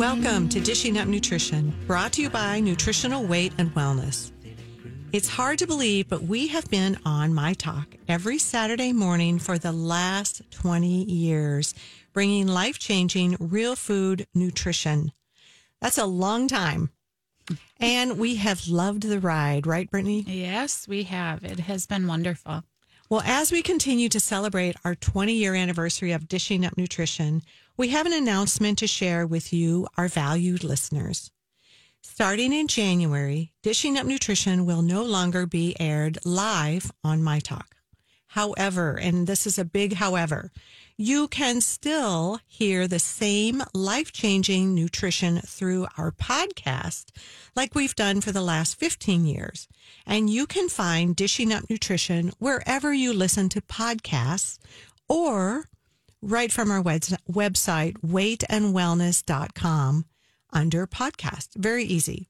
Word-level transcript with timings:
Welcome 0.00 0.48
to 0.48 0.60
Dishing 0.60 0.96
Up 0.96 1.08
Nutrition, 1.08 1.74
brought 1.86 2.14
to 2.14 2.22
you 2.22 2.30
by 2.30 2.58
Nutritional 2.58 3.22
Weight 3.22 3.52
and 3.58 3.70
Wellness. 3.74 4.32
It's 5.12 5.28
hard 5.28 5.58
to 5.58 5.66
believe, 5.66 6.08
but 6.08 6.22
we 6.22 6.46
have 6.46 6.70
been 6.70 6.96
on 7.04 7.34
My 7.34 7.52
Talk 7.52 7.96
every 8.08 8.38
Saturday 8.38 8.94
morning 8.94 9.38
for 9.38 9.58
the 9.58 9.72
last 9.72 10.40
20 10.52 11.04
years, 11.04 11.74
bringing 12.14 12.46
life 12.46 12.78
changing 12.78 13.36
real 13.38 13.76
food 13.76 14.26
nutrition. 14.34 15.12
That's 15.82 15.98
a 15.98 16.06
long 16.06 16.48
time. 16.48 16.88
And 17.78 18.16
we 18.18 18.36
have 18.36 18.68
loved 18.68 19.02
the 19.02 19.20
ride, 19.20 19.66
right, 19.66 19.90
Brittany? 19.90 20.24
Yes, 20.26 20.88
we 20.88 21.02
have. 21.02 21.44
It 21.44 21.60
has 21.60 21.86
been 21.86 22.06
wonderful. 22.06 22.64
Well, 23.10 23.22
as 23.26 23.50
we 23.50 23.60
continue 23.60 24.08
to 24.08 24.20
celebrate 24.20 24.76
our 24.84 24.94
20 24.94 25.34
year 25.34 25.54
anniversary 25.54 26.12
of 26.12 26.26
Dishing 26.28 26.64
Up 26.64 26.78
Nutrition, 26.78 27.42
we 27.80 27.88
have 27.88 28.04
an 28.04 28.12
announcement 28.12 28.76
to 28.76 28.86
share 28.86 29.26
with 29.26 29.54
you, 29.54 29.88
our 29.96 30.06
valued 30.06 30.62
listeners. 30.62 31.30
Starting 32.02 32.52
in 32.52 32.68
January, 32.68 33.54
Dishing 33.62 33.96
Up 33.96 34.04
Nutrition 34.04 34.66
will 34.66 34.82
no 34.82 35.02
longer 35.02 35.46
be 35.46 35.74
aired 35.80 36.18
live 36.22 36.92
on 37.02 37.22
My 37.22 37.38
Talk. 37.38 37.76
However, 38.26 38.98
and 39.00 39.26
this 39.26 39.46
is 39.46 39.58
a 39.58 39.64
big 39.64 39.94
however, 39.94 40.52
you 40.98 41.26
can 41.26 41.62
still 41.62 42.40
hear 42.46 42.86
the 42.86 42.98
same 42.98 43.62
life 43.72 44.12
changing 44.12 44.74
nutrition 44.74 45.38
through 45.38 45.86
our 45.96 46.12
podcast, 46.12 47.06
like 47.56 47.74
we've 47.74 47.96
done 47.96 48.20
for 48.20 48.30
the 48.30 48.42
last 48.42 48.78
15 48.78 49.24
years. 49.24 49.68
And 50.04 50.28
you 50.28 50.46
can 50.46 50.68
find 50.68 51.16
Dishing 51.16 51.50
Up 51.50 51.64
Nutrition 51.70 52.32
wherever 52.38 52.92
you 52.92 53.14
listen 53.14 53.48
to 53.48 53.62
podcasts 53.62 54.58
or 55.08 55.70
right 56.22 56.52
from 56.52 56.70
our 56.70 56.82
web- 56.82 57.02
website, 57.30 57.98
weightandwellness.com 58.00 60.04
under 60.52 60.86
podcast. 60.86 61.48
Very 61.56 61.84
easy. 61.84 62.28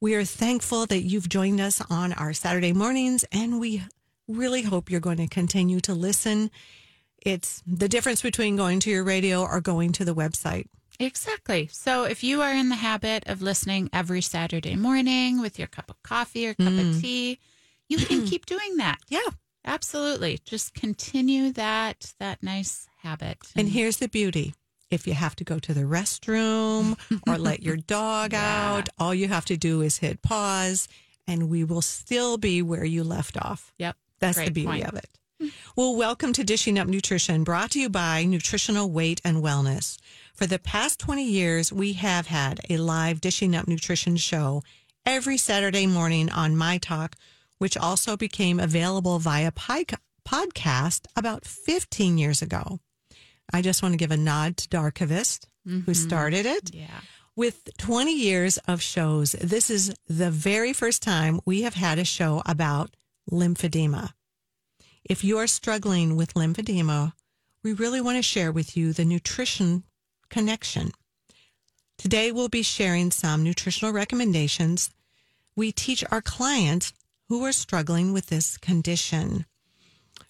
We 0.00 0.14
are 0.14 0.24
thankful 0.24 0.86
that 0.86 1.02
you've 1.02 1.28
joined 1.28 1.60
us 1.60 1.82
on 1.90 2.12
our 2.12 2.32
Saturday 2.32 2.72
mornings, 2.72 3.24
and 3.32 3.58
we 3.58 3.82
really 4.28 4.62
hope 4.62 4.90
you're 4.90 5.00
going 5.00 5.16
to 5.18 5.26
continue 5.26 5.80
to 5.80 5.94
listen. 5.94 6.50
It's 7.24 7.62
the 7.66 7.88
difference 7.88 8.22
between 8.22 8.56
going 8.56 8.80
to 8.80 8.90
your 8.90 9.04
radio 9.04 9.42
or 9.42 9.60
going 9.60 9.92
to 9.92 10.04
the 10.04 10.14
website. 10.14 10.66
Exactly. 10.98 11.68
So 11.72 12.04
if 12.04 12.22
you 12.22 12.42
are 12.42 12.52
in 12.52 12.68
the 12.68 12.76
habit 12.76 13.24
of 13.26 13.42
listening 13.42 13.90
every 13.92 14.22
Saturday 14.22 14.76
morning 14.76 15.40
with 15.40 15.58
your 15.58 15.68
cup 15.68 15.90
of 15.90 16.02
coffee 16.02 16.46
or 16.46 16.54
cup 16.54 16.72
mm. 16.72 16.90
of 16.90 17.00
tea, 17.00 17.38
you 17.88 17.98
can 17.98 18.26
keep 18.26 18.46
doing 18.46 18.76
that. 18.76 18.98
Yeah. 19.08 19.20
Absolutely. 19.64 20.38
Just 20.44 20.74
continue 20.74 21.52
that 21.52 22.14
that 22.20 22.42
nice 22.42 22.88
habit. 23.06 23.38
And, 23.54 23.66
and 23.66 23.68
here's 23.68 23.98
the 23.98 24.08
beauty. 24.08 24.54
If 24.90 25.06
you 25.06 25.14
have 25.14 25.36
to 25.36 25.44
go 25.44 25.58
to 25.58 25.72
the 25.74 25.82
restroom 25.82 26.96
or 27.26 27.38
let 27.48 27.62
your 27.62 27.76
dog 27.76 28.32
yeah. 28.32 28.74
out, 28.74 28.88
all 28.98 29.14
you 29.14 29.28
have 29.28 29.44
to 29.46 29.56
do 29.56 29.80
is 29.80 29.98
hit 29.98 30.22
pause 30.22 30.88
and 31.26 31.48
we 31.48 31.64
will 31.64 31.82
still 31.82 32.36
be 32.36 32.62
where 32.62 32.84
you 32.84 33.02
left 33.02 33.36
off. 33.36 33.72
Yep. 33.78 33.96
That's 34.20 34.38
Great 34.38 34.46
the 34.46 34.52
beauty 34.52 34.82
point. 34.82 34.88
of 34.88 34.94
it. 34.94 35.52
Well, 35.76 35.94
welcome 35.94 36.32
to 36.32 36.44
Dishing 36.44 36.78
Up 36.78 36.88
Nutrition, 36.88 37.44
brought 37.44 37.72
to 37.72 37.80
you 37.80 37.90
by 37.90 38.24
Nutritional 38.24 38.90
Weight 38.90 39.20
and 39.24 39.42
Wellness. 39.42 39.98
For 40.34 40.46
the 40.46 40.58
past 40.58 40.98
20 41.00 41.24
years, 41.24 41.72
we 41.72 41.92
have 41.94 42.28
had 42.28 42.60
a 42.70 42.78
live 42.78 43.20
Dishing 43.20 43.54
Up 43.54 43.68
Nutrition 43.68 44.16
show 44.16 44.62
every 45.04 45.36
Saturday 45.36 45.86
morning 45.86 46.30
on 46.30 46.56
My 46.56 46.78
Talk, 46.78 47.16
which 47.58 47.76
also 47.76 48.16
became 48.16 48.58
available 48.58 49.18
via 49.18 49.52
podcast 49.52 51.06
about 51.14 51.44
15 51.44 52.16
years 52.16 52.40
ago. 52.40 52.80
I 53.52 53.62
just 53.62 53.82
want 53.82 53.92
to 53.92 53.98
give 53.98 54.10
a 54.10 54.16
nod 54.16 54.56
to 54.58 54.68
Dar 54.68 54.90
Kvist, 54.90 55.46
mm-hmm. 55.66 55.80
who 55.80 55.94
started 55.94 56.46
it. 56.46 56.74
Yeah. 56.74 57.00
With 57.34 57.68
20 57.76 58.12
years 58.12 58.58
of 58.66 58.80
shows, 58.80 59.32
this 59.32 59.70
is 59.70 59.94
the 60.08 60.30
very 60.30 60.72
first 60.72 61.02
time 61.02 61.40
we 61.44 61.62
have 61.62 61.74
had 61.74 61.98
a 61.98 62.04
show 62.04 62.42
about 62.46 62.96
lymphedema. 63.30 64.12
If 65.04 65.22
you 65.22 65.38
are 65.38 65.46
struggling 65.46 66.16
with 66.16 66.34
lymphedema, 66.34 67.12
we 67.62 67.72
really 67.72 68.00
want 68.00 68.16
to 68.16 68.22
share 68.22 68.50
with 68.50 68.76
you 68.76 68.92
the 68.92 69.04
nutrition 69.04 69.84
connection. 70.30 70.92
Today, 71.98 72.32
we'll 72.32 72.48
be 72.48 72.62
sharing 72.62 73.10
some 73.10 73.42
nutritional 73.42 73.92
recommendations 73.92 74.90
we 75.56 75.72
teach 75.72 76.04
our 76.10 76.20
clients 76.20 76.92
who 77.28 77.44
are 77.44 77.52
struggling 77.52 78.12
with 78.12 78.26
this 78.26 78.58
condition. 78.58 79.46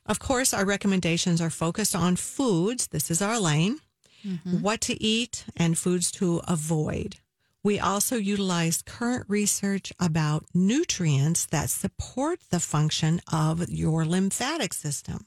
Of 0.09 0.19
course, 0.19 0.55
our 0.55 0.65
recommendations 0.65 1.41
are 1.41 1.50
focused 1.50 1.97
on 1.97 2.17
foods. 2.17 2.89
This 2.89 3.11
is 3.11 3.21
our 3.21 3.41
lane. 3.41 3.81
Mm-hmm. 4.25 4.61
What 4.61 4.81
to 4.83 5.03
eat 5.03 5.44
and 5.56 5.77
foods 5.77 6.11
to 6.12 6.41
avoid. 6.49 7.17
We 7.62 7.81
also 7.81 8.16
utilize 8.16 8.83
current 8.83 9.25
research 9.28 9.93
about 9.99 10.45
nutrients 10.55 11.47
that 11.47 11.71
support 11.71 12.39
the 12.50 12.61
function 12.61 13.21
of 13.33 13.69
your 13.69 14.05
lymphatic 14.05 14.72
system. 14.72 15.27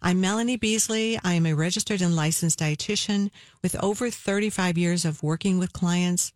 I'm 0.00 0.22
Melanie 0.22 0.56
Beasley. 0.56 1.18
I 1.22 1.34
am 1.34 1.44
a 1.44 1.52
registered 1.52 2.00
and 2.00 2.16
licensed 2.16 2.60
dietitian 2.60 3.30
with 3.62 3.76
over 3.82 4.08
35 4.10 4.78
years 4.78 5.04
of 5.04 5.22
working 5.22 5.58
with 5.58 5.74
clients. 5.74 6.32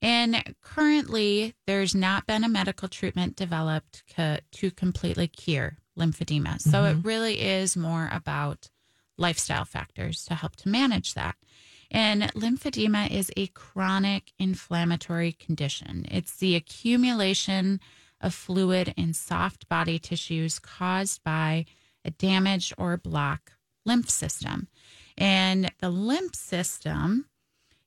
And 0.00 0.54
currently, 0.62 1.54
there's 1.66 1.94
not 1.94 2.26
been 2.26 2.44
a 2.44 2.48
medical 2.48 2.88
treatment 2.88 3.36
developed 3.36 4.04
to, 4.14 4.40
to 4.52 4.70
completely 4.70 5.26
cure 5.26 5.78
lymphedema. 5.98 6.60
So 6.60 6.70
mm-hmm. 6.70 7.00
it 7.00 7.04
really 7.04 7.40
is 7.40 7.76
more 7.76 8.08
about 8.12 8.70
lifestyle 9.16 9.64
factors 9.64 10.24
to 10.26 10.34
help 10.34 10.56
to 10.56 10.68
manage 10.68 11.14
that. 11.14 11.36
And 11.90 12.22
lymphedema 12.34 13.10
is 13.10 13.30
a 13.36 13.48
chronic 13.48 14.32
inflammatory 14.38 15.32
condition. 15.32 16.06
It's 16.10 16.36
the 16.36 16.54
accumulation 16.54 17.80
of 18.20 18.34
fluid 18.34 18.94
in 18.96 19.14
soft 19.14 19.68
body 19.68 19.98
tissues 19.98 20.58
caused 20.58 21.22
by 21.24 21.64
a 22.04 22.10
damaged 22.10 22.74
or 22.76 22.96
blocked 22.96 23.52
lymph 23.84 24.10
system. 24.10 24.68
And 25.16 25.72
the 25.80 25.90
lymph 25.90 26.34
system 26.34 27.26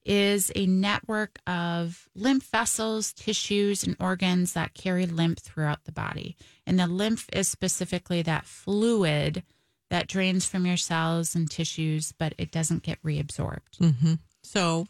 is 0.06 0.51
a 0.56 0.66
network 0.66 1.39
of 1.45 2.09
lymph 2.15 2.45
vessels, 2.45 3.13
tissues, 3.13 3.83
and 3.83 3.95
organs 4.00 4.53
that 4.53 4.74
carry 4.74 5.06
lymph 5.06 5.39
throughout 5.39 5.83
the 5.86 5.92
body. 5.92 6.36
And 6.65 6.80
the 6.80 6.88
lymph 6.88 7.30
is 7.33 7.48
specifically 7.48 8.21
that 8.24 8.45
fluid 8.45 9.44
that 9.89 10.07
drains 10.07 10.45
from 10.45 10.65
your 10.65 10.77
cells 10.77 11.36
and 11.36 11.50
tissues, 11.50 12.13
but 12.13 12.33
it 12.38 12.51
doesn't 12.51 12.83
get 12.83 13.01
reabsorbed. 13.03 13.77
Mm-hmm. 13.80 14.13
So, 14.42 14.88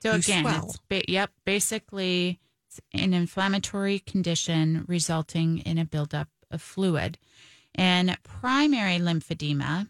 so 0.00 0.12
again, 0.12 0.44
ba- 0.88 1.10
yep, 1.10 1.30
basically 1.44 2.38
it's 2.68 2.80
an 2.92 3.14
inflammatory 3.14 3.98
condition 4.00 4.84
resulting 4.86 5.58
in 5.58 5.78
a 5.78 5.84
buildup 5.84 6.28
of 6.50 6.62
fluid. 6.62 7.18
And 7.74 8.16
primary 8.22 8.98
lymphedema 8.98 9.88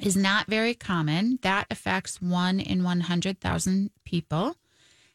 is 0.00 0.16
not 0.16 0.46
very 0.46 0.74
common. 0.74 1.38
That 1.42 1.66
affects 1.70 2.20
one 2.20 2.60
in 2.60 2.82
100,000 2.82 3.90
people. 4.04 4.56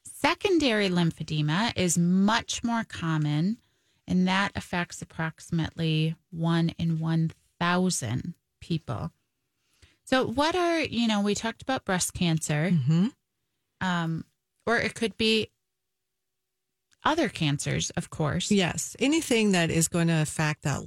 Secondary 0.03 0.89
lymphedema 0.89 1.73
is 1.75 1.97
much 1.97 2.63
more 2.63 2.83
common, 2.83 3.57
and 4.07 4.27
that 4.27 4.51
affects 4.55 5.01
approximately 5.01 6.15
one 6.31 6.73
in 6.77 6.99
1,000 6.99 8.33
people. 8.59 9.11
So, 10.05 10.25
what 10.25 10.55
are, 10.55 10.79
you 10.79 11.07
know, 11.07 11.21
we 11.21 11.35
talked 11.35 11.61
about 11.61 11.85
breast 11.85 12.13
cancer. 12.13 12.71
Mm-hmm. 12.71 13.07
Um, 13.81 14.25
Or 14.65 14.77
it 14.77 14.93
could 14.95 15.17
be 15.17 15.49
other 17.03 17.27
cancers, 17.29 17.89
of 17.91 18.09
course. 18.09 18.49
Yes, 18.49 18.95
anything 18.99 19.51
that 19.51 19.69
is 19.69 19.87
going 19.89 20.07
to 20.07 20.21
affect 20.21 20.63
that 20.63 20.81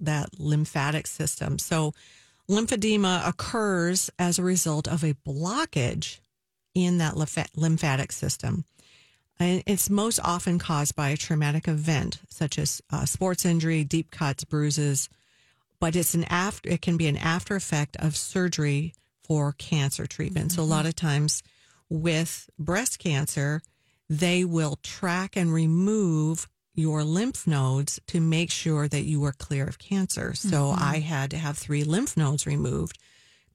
that 0.00 0.40
lymphatic 0.40 1.06
system. 1.06 1.58
So, 1.58 1.94
lymphedema 2.50 3.26
occurs 3.26 4.10
as 4.18 4.38
a 4.38 4.42
result 4.42 4.88
of 4.88 5.04
a 5.04 5.14
blockage 5.26 6.18
in 6.74 6.98
that 6.98 7.16
lymph- 7.16 7.56
lymphatic 7.56 8.10
system. 8.10 8.64
And 9.38 9.62
it's 9.66 9.88
most 9.88 10.20
often 10.22 10.58
caused 10.58 10.94
by 10.96 11.10
a 11.10 11.16
traumatic 11.16 11.66
event, 11.68 12.18
such 12.28 12.58
as 12.58 12.82
uh, 12.90 13.06
sports 13.06 13.44
injury, 13.46 13.84
deep 13.84 14.10
cuts, 14.10 14.44
bruises. 14.44 15.08
But 15.78 15.96
it's 15.96 16.12
an 16.14 16.24
after. 16.24 16.68
It 16.68 16.82
can 16.82 16.98
be 16.98 17.06
an 17.06 17.16
after 17.16 17.56
effect 17.56 17.96
of 17.96 18.16
surgery 18.16 18.94
for 19.22 19.52
cancer 19.52 20.06
treatment. 20.06 20.52
So 20.52 20.62
a 20.62 20.64
lot 20.64 20.84
of 20.86 20.94
times 20.94 21.42
with 21.88 22.50
breast 22.58 22.98
cancer, 22.98 23.62
they 24.10 24.44
will 24.44 24.78
track 24.82 25.36
and 25.36 25.54
remove 25.54 26.48
your 26.80 27.04
lymph 27.04 27.46
nodes 27.46 28.00
to 28.08 28.20
make 28.20 28.50
sure 28.50 28.88
that 28.88 29.04
you 29.04 29.22
are 29.24 29.32
clear 29.32 29.66
of 29.66 29.78
cancer. 29.78 30.34
So 30.34 30.70
I 30.70 30.98
had 31.00 31.30
to 31.30 31.36
have 31.38 31.56
three 31.58 31.84
lymph 31.84 32.16
nodes 32.16 32.46
removed 32.46 32.98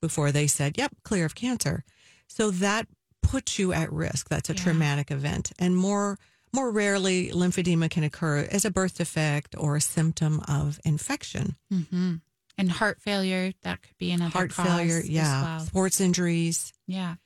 before 0.00 0.32
they 0.32 0.46
said, 0.46 0.78
yep, 0.78 0.92
clear 1.02 1.24
of 1.26 1.34
cancer. 1.34 1.84
So 2.28 2.50
that 2.52 2.86
puts 3.22 3.58
you 3.58 3.72
at 3.72 3.92
risk. 3.92 4.28
That's 4.28 4.50
a 4.50 4.54
Yeah. 4.54 4.62
traumatic 4.62 5.10
event. 5.10 5.52
And 5.58 5.76
more 5.76 6.18
more 6.52 6.70
rarely 6.70 7.28
lymphedema 7.32 7.90
can 7.90 8.02
occur 8.04 8.38
as 8.50 8.64
a 8.64 8.70
birth 8.70 8.96
defect 8.96 9.54
or 9.58 9.76
a 9.76 9.80
symptom 9.80 10.40
of 10.48 10.80
infection. 10.84 11.56
hmm 11.70 12.14
And 12.56 12.70
heart 12.70 13.02
failure, 13.02 13.52
that 13.62 13.82
could 13.82 13.98
be 13.98 14.10
another 14.12 14.30
Heart 14.32 14.52
failure, 14.54 15.02
yeah. 15.04 15.42
well. 15.42 15.60
Sports 15.66 16.00
injuries. 16.00 16.72
Yeah. 16.86 17.16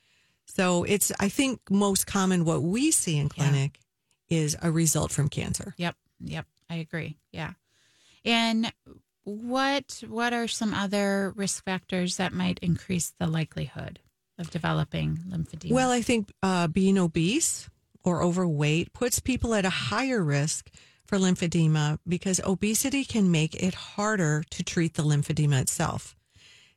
So 0.46 0.82
it's 0.82 1.12
I 1.20 1.29
think 1.29 1.61
most 1.70 2.06
common 2.08 2.44
what 2.44 2.62
we 2.62 2.91
see 2.91 3.19
in 3.19 3.29
clinic 3.29 3.79
is 4.31 4.56
a 4.62 4.71
result 4.71 5.12
from 5.12 5.29
cancer. 5.29 5.75
Yep. 5.77 5.97
Yep. 6.21 6.47
I 6.71 6.77
agree. 6.77 7.19
Yeah. 7.32 7.53
And 8.25 8.73
what 9.25 10.03
what 10.09 10.32
are 10.32 10.49
some 10.49 10.73
other 10.73 11.32
risk 11.37 11.65
factors 11.65 12.17
that 12.17 12.32
might 12.32 12.59
increase 12.61 13.12
the 13.19 13.27
likelihood 13.27 13.99
of 14.38 14.50
developing 14.50 15.19
lymphedema? 15.29 15.73
Well, 15.73 15.91
I 15.91 16.00
think 16.00 16.32
uh, 16.43 16.69
being 16.69 16.97
obese 16.97 17.69
or 18.05 18.23
overweight 18.23 18.93
puts 18.93 19.21
people 19.21 19.55
at 19.55 19.67
a 19.67 19.71
higher 19.71 20.23
risk 20.23 20.71
for 21.05 21.19
lymphedema 21.19 21.99
because 22.06 22.41
obesity 22.47 23.05
can 23.05 23.31
make 23.31 23.61
it 23.61 23.75
harder 23.75 24.44
to 24.50 24.62
treat 24.62 24.94
the 24.94 25.03
lymphedema 25.03 25.61
itself. 25.61 26.17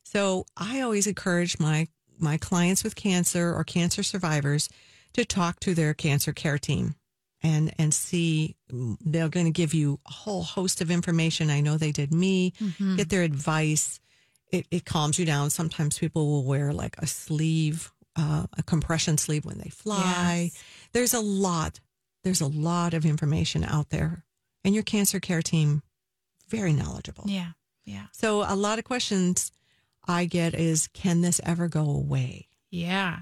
So 0.01 0.45
I 0.57 0.81
always 0.81 1.07
encourage 1.07 1.59
my 1.59 1.87
my 2.19 2.37
clients 2.37 2.83
with 2.83 2.95
cancer 2.95 3.53
or 3.53 3.63
cancer 3.63 4.03
survivors 4.03 4.69
to 5.13 5.25
talk 5.25 5.59
to 5.61 5.73
their 5.73 5.93
cancer 5.93 6.33
care 6.33 6.57
team 6.57 6.95
and 7.43 7.73
and 7.77 7.93
see 7.93 8.55
they're 8.69 9.29
going 9.29 9.45
to 9.45 9.51
give 9.51 9.73
you 9.73 9.99
a 10.07 10.11
whole 10.11 10.43
host 10.43 10.81
of 10.81 10.89
information. 10.89 11.49
I 11.49 11.59
know 11.61 11.77
they 11.77 11.91
did 11.91 12.13
me. 12.13 12.53
Mhm. 12.59 12.97
Get 12.97 13.09
their 13.09 13.23
advice. 13.23 13.99
It, 14.51 14.65
it 14.71 14.85
calms 14.85 15.17
you 15.19 15.25
down. 15.25 15.49
Sometimes 15.49 15.97
people 15.99 16.27
will 16.27 16.43
wear 16.45 16.71
like 16.73 16.95
a 16.99 17.07
sleeve, 17.07 17.91
uh, 18.15 18.45
a 18.57 18.63
compression 18.63 19.17
sleeve 19.17 19.45
when 19.45 19.57
they 19.57 19.69
fly. 19.69 20.51
Yes. 20.53 20.63
There's 20.93 21.13
a 21.13 21.19
lot. 21.19 21.79
There's 22.23 22.41
a 22.41 22.47
lot 22.47 22.93
of 22.93 23.05
information 23.05 23.63
out 23.63 23.89
there, 23.89 24.23
and 24.63 24.73
your 24.73 24.83
cancer 24.83 25.19
care 25.19 25.41
team 25.41 25.81
very 26.47 26.71
knowledgeable. 26.71 27.25
Yeah. 27.27 27.51
Yeah. 27.83 28.05
So 28.13 28.43
a 28.47 28.55
lot 28.55 28.79
of 28.79 28.85
questions 28.85 29.51
I 30.07 30.25
get 30.25 30.53
is, 30.53 30.87
can 30.93 31.21
this 31.21 31.41
ever 31.43 31.67
go 31.67 31.81
away? 31.89 32.47
Yeah. 32.69 33.21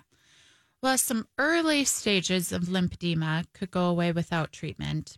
Well, 0.82 0.98
some 0.98 1.28
early 1.38 1.84
stages 1.86 2.52
of 2.52 2.64
lymphedema 2.64 3.46
could 3.54 3.70
go 3.70 3.86
away 3.86 4.12
without 4.12 4.52
treatment, 4.52 5.18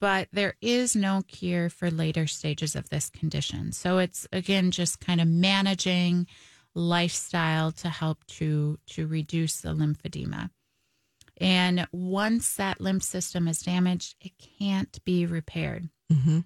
but 0.00 0.28
there 0.32 0.54
is 0.62 0.96
no 0.96 1.22
cure 1.26 1.68
for 1.68 1.90
later 1.90 2.26
stages 2.26 2.74
of 2.74 2.88
this 2.88 3.10
condition. 3.10 3.72
So 3.72 3.98
it's 3.98 4.26
again 4.32 4.70
just 4.70 5.00
kind 5.00 5.20
of 5.20 5.28
managing 5.28 6.26
lifestyle 6.74 7.72
to 7.72 7.88
help 7.88 8.24
to 8.26 8.78
to 8.86 9.06
reduce 9.06 9.60
the 9.60 9.74
lymphedema. 9.74 10.50
And 11.40 11.86
once 11.92 12.54
that 12.56 12.80
lymph 12.80 13.02
system 13.02 13.46
is 13.46 13.60
damaged, 13.60 14.16
it 14.20 14.32
can't 14.38 15.02
be 15.04 15.24
repaired. 15.24 15.88
Mm-hmm. 16.12 16.40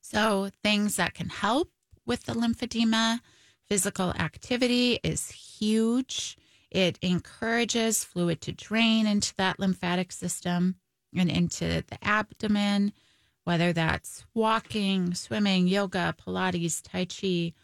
So, 0.00 0.50
things 0.62 0.96
that 0.96 1.14
can 1.14 1.28
help 1.28 1.70
with 2.06 2.24
the 2.24 2.34
lymphedema, 2.34 3.20
physical 3.68 4.10
activity 4.12 5.00
is 5.02 5.30
huge. 5.30 6.36
It 6.70 6.98
encourages 7.02 8.04
fluid 8.04 8.40
to 8.42 8.52
drain 8.52 9.06
into 9.06 9.34
that 9.36 9.58
lymphatic 9.58 10.12
system 10.12 10.76
and 11.16 11.30
into 11.30 11.82
the 11.88 11.98
abdomen, 12.02 12.92
whether 13.44 13.72
that's 13.72 14.24
walking, 14.34 15.14
swimming, 15.14 15.66
yoga, 15.68 16.14
Pilates, 16.18 16.82
Tai 16.82 17.06
Chi. 17.06 17.54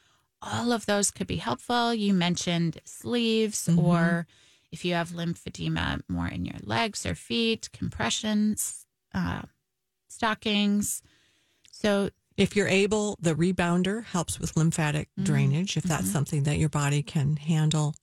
All 0.41 0.73
of 0.73 0.87
those 0.87 1.11
could 1.11 1.27
be 1.27 1.37
helpful. 1.37 1.93
You 1.95 2.15
mentioned 2.15 2.81
sleeves, 2.85 3.69
Mhm. 3.69 3.79
or 3.79 4.27
if 4.73 4.85
you 4.85 4.95
have 4.95 5.11
lymphedema 5.11 6.03
more 6.09 6.29
in 6.29 6.45
your 6.47 6.59
legs 6.63 7.05
or 7.05 7.15
feet, 7.15 7.71
compressions, 7.73 8.87
uh, 9.13 9.43
stockings. 10.09 11.03
So 11.71 12.11
If 12.37 12.57
you're 12.57 12.67
able, 12.67 13.17
the 13.21 13.35
rebounder 13.35 14.05
helps 14.07 14.41
with 14.41 14.57
lymphatic 14.57 15.09
Mm-hmm. 15.11 15.25
drainage, 15.25 15.77
if 15.77 15.85
that's 15.85 16.11
something 16.11 16.43
that 16.43 16.59
your 16.59 16.69
body 16.69 17.01
can 17.03 17.37
handle. 17.37 17.95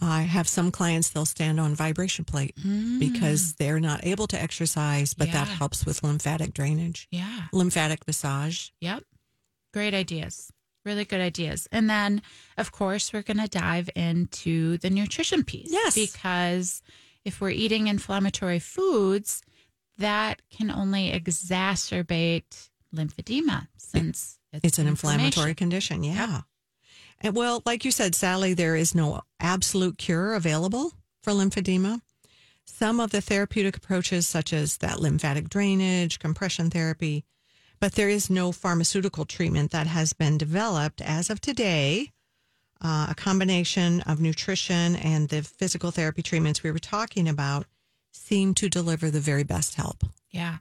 I 0.00 0.22
have 0.22 0.46
some 0.48 0.70
clients, 0.70 1.08
they'll 1.10 1.24
stand 1.24 1.58
on 1.58 1.74
vibration 1.74 2.24
plate 2.24 2.54
because 2.98 3.54
they're 3.54 3.80
not 3.80 4.04
able 4.04 4.26
to 4.28 4.40
exercise, 4.40 5.14
but 5.14 5.32
that 5.32 5.48
Mm. 5.48 5.56
Helps 5.56 5.86
with 5.86 6.02
lymphatic 6.02 6.52
drainage. 6.52 7.08
Yeah. 7.10 7.46
Lymphatic 7.52 8.06
massage. 8.06 8.68
Yep. 8.80 9.04
Great 9.72 9.94
ideas. 9.94 10.50
Really 10.84 11.04
good 11.04 11.20
ideas. 11.20 11.66
And 11.72 11.88
then, 11.88 12.20
of 12.58 12.72
course, 12.72 13.12
we're 13.12 13.22
going 13.22 13.38
to 13.38 13.48
dive 13.48 13.88
into 13.96 14.76
the 14.78 14.90
nutrition 14.90 15.44
piece. 15.44 15.68
Yes. 15.70 15.94
Because 15.94 16.82
if 17.24 17.40
we're 17.40 17.50
eating 17.50 17.86
inflammatory 17.88 18.58
foods, 18.58 19.42
that 19.98 20.42
can 20.50 20.70
only 20.70 21.10
exacerbate 21.10 22.68
lymphedema 22.94 23.68
since 23.76 24.38
it's, 24.52 24.64
It's 24.64 24.78
an 24.78 24.86
inflammatory 24.86 25.54
condition. 25.54 26.04
Yeah. 26.04 26.42
And 27.20 27.34
well, 27.34 27.62
like 27.64 27.84
you 27.84 27.90
said, 27.90 28.14
Sally, 28.14 28.54
there 28.54 28.76
is 28.76 28.94
no 28.94 29.22
absolute 29.40 29.98
cure 29.98 30.34
available 30.34 30.92
for 31.22 31.32
lymphedema. 31.32 32.00
Some 32.64 33.00
of 33.00 33.10
the 33.10 33.20
therapeutic 33.20 33.76
approaches, 33.76 34.26
such 34.26 34.52
as 34.52 34.78
that 34.78 35.00
lymphatic 35.00 35.48
drainage, 35.48 36.18
compression 36.18 36.70
therapy, 36.70 37.24
but 37.80 37.92
there 37.92 38.08
is 38.08 38.28
no 38.28 38.52
pharmaceutical 38.52 39.24
treatment 39.24 39.70
that 39.70 39.86
has 39.86 40.12
been 40.12 40.38
developed 40.38 41.00
as 41.00 41.30
of 41.30 41.40
today. 41.40 42.12
Uh, 42.80 43.06
a 43.10 43.14
combination 43.14 44.02
of 44.02 44.20
nutrition 44.20 44.96
and 44.96 45.30
the 45.30 45.42
physical 45.42 45.90
therapy 45.90 46.22
treatments 46.22 46.62
we 46.62 46.70
were 46.70 46.78
talking 46.78 47.26
about 47.26 47.66
seem 48.12 48.52
to 48.54 48.68
deliver 48.68 49.10
the 49.10 49.20
very 49.20 49.44
best 49.44 49.76
help. 49.76 50.04
Yeah, 50.30 50.58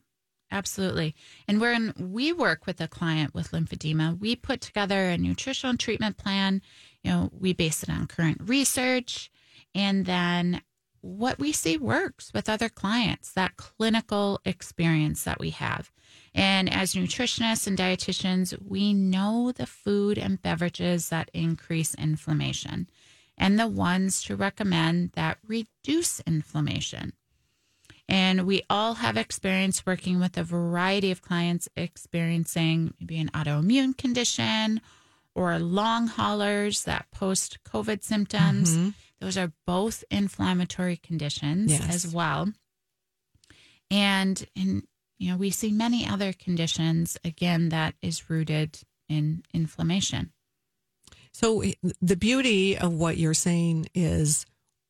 absolutely. 0.52 1.16
And 1.48 1.60
when 1.60 1.94
we 1.98 2.32
work 2.32 2.66
with 2.66 2.80
a 2.82 2.88
client 2.88 3.34
with 3.34 3.52
lymphedema, 3.52 4.20
we 4.20 4.36
put 4.36 4.62
together 4.62 5.10
a 5.10 5.18
nutritional 5.18 5.78
treatment 5.78 6.18
plan. 6.18 6.62
You 7.04 7.12
know, 7.12 7.30
we 7.38 7.54
base 7.54 7.84
it 7.84 7.90
on 7.90 8.08
current 8.08 8.42
research 8.44 9.32
and 9.74 10.06
then 10.06 10.62
what 11.02 11.38
we 11.38 11.52
see 11.52 11.78
works 11.78 12.32
with 12.34 12.50
other 12.50 12.68
clients, 12.68 13.32
that 13.34 13.58
clinical 13.58 14.42
experience 14.44 15.24
that 15.24 15.40
we 15.40 15.52
have. 15.52 15.92
And 16.34 16.72
as 16.74 16.96
nutritionists 16.96 17.68
and 17.68 17.78
dietitians, 17.78 18.60
we 18.60 18.94
know 18.94 19.52
the 19.52 19.68
food 19.68 20.18
and 20.18 20.42
beverages 20.42 21.10
that 21.10 21.30
increase 21.32 21.94
inflammation 21.94 22.90
and 23.38 23.60
the 23.60 23.68
ones 23.68 24.24
to 24.24 24.36
recommend 24.36 25.12
that 25.12 25.38
reduce 25.46 26.22
inflammation. 26.22 27.14
And 28.08 28.46
we 28.46 28.62
all 28.70 28.96
have 28.96 29.18
experience 29.18 29.86
working 29.86 30.20
with 30.20 30.38
a 30.38 30.44
variety 30.44 31.10
of 31.12 31.22
clients 31.22 31.68
experiencing 31.76 32.94
maybe 33.00 33.18
an 33.18 33.30
autoimmune 33.30 33.98
condition 33.98 34.82
or 35.34 35.58
long 35.60 36.08
haulers 36.08 36.84
that 36.84 37.10
post 37.12 37.58
COVID 37.64 38.04
symptoms. 38.04 38.76
Mhm. 38.76 38.94
Those 39.20 39.38
are 39.38 39.54
both 39.66 40.04
inflammatory 40.12 40.98
conditions 40.98 41.72
Yes. 41.72 42.06
as 42.06 42.14
well. 42.14 42.54
And 43.90 44.46
in 44.56 44.84
you 45.18 45.32
know, 45.32 45.38
we 45.38 45.50
see 45.50 45.72
many 45.72 46.06
other 46.06 46.34
conditions 46.34 47.18
again 47.24 47.70
that 47.70 47.96
is 48.02 48.30
rooted 48.30 48.82
in 49.08 49.44
inflammation. 49.54 50.34
So 51.32 51.64
the 52.02 52.18
beauty 52.18 52.78
of 52.78 52.94
what 52.94 53.18
you're 53.18 53.34
saying 53.34 53.88
is 53.94 54.46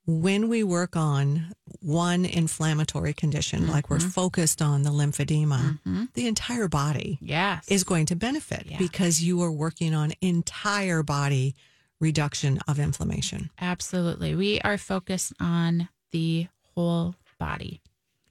when 0.08 0.50
we 0.50 0.64
work 0.64 0.96
on 0.96 1.54
one 1.86 2.26
inflammatory 2.26 3.14
condition, 3.14 3.68
like 3.68 3.90
we're 3.90 4.00
focused 4.00 4.62
on 4.62 4.82
the 4.82 4.90
lymphedema, 4.90 5.80
Mhm. 5.86 6.12
the 6.14 6.26
entire 6.28 6.68
body 6.68 7.20
Yes. 7.22 7.66
is 7.68 7.84
going 7.84 8.08
to 8.08 8.16
benefit 8.16 8.66
Yeah. 8.66 8.78
because 8.80 9.22
you 9.22 9.42
are 9.44 9.52
working 9.52 9.94
on 9.94 10.14
entire 10.22 11.04
body 11.04 11.54
reduction 12.00 12.58
of 12.68 12.80
inflammation. 12.80 13.52
Absolutely. 13.60 14.36
We 14.36 14.60
are 14.62 14.78
focused 14.78 15.34
on 15.40 15.90
the 16.12 16.48
whole 16.76 17.16
body. 17.40 17.82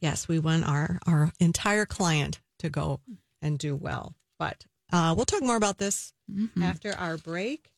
Yes, 0.00 0.28
we 0.28 0.38
want 0.38 0.64
our 0.64 0.99
our 1.06 1.32
entire 1.40 1.87
client 1.87 2.40
to 2.58 2.68
go 2.68 3.00
and 3.40 3.58
do 3.58 3.75
well. 3.76 4.14
But 4.38 4.64
uh, 4.92 5.14
we'll 5.16 5.25
talk 5.26 5.42
more 5.42 5.56
about 5.56 5.78
this 5.78 6.12
after 6.61 6.92
our 6.96 7.16
break. 7.16 7.70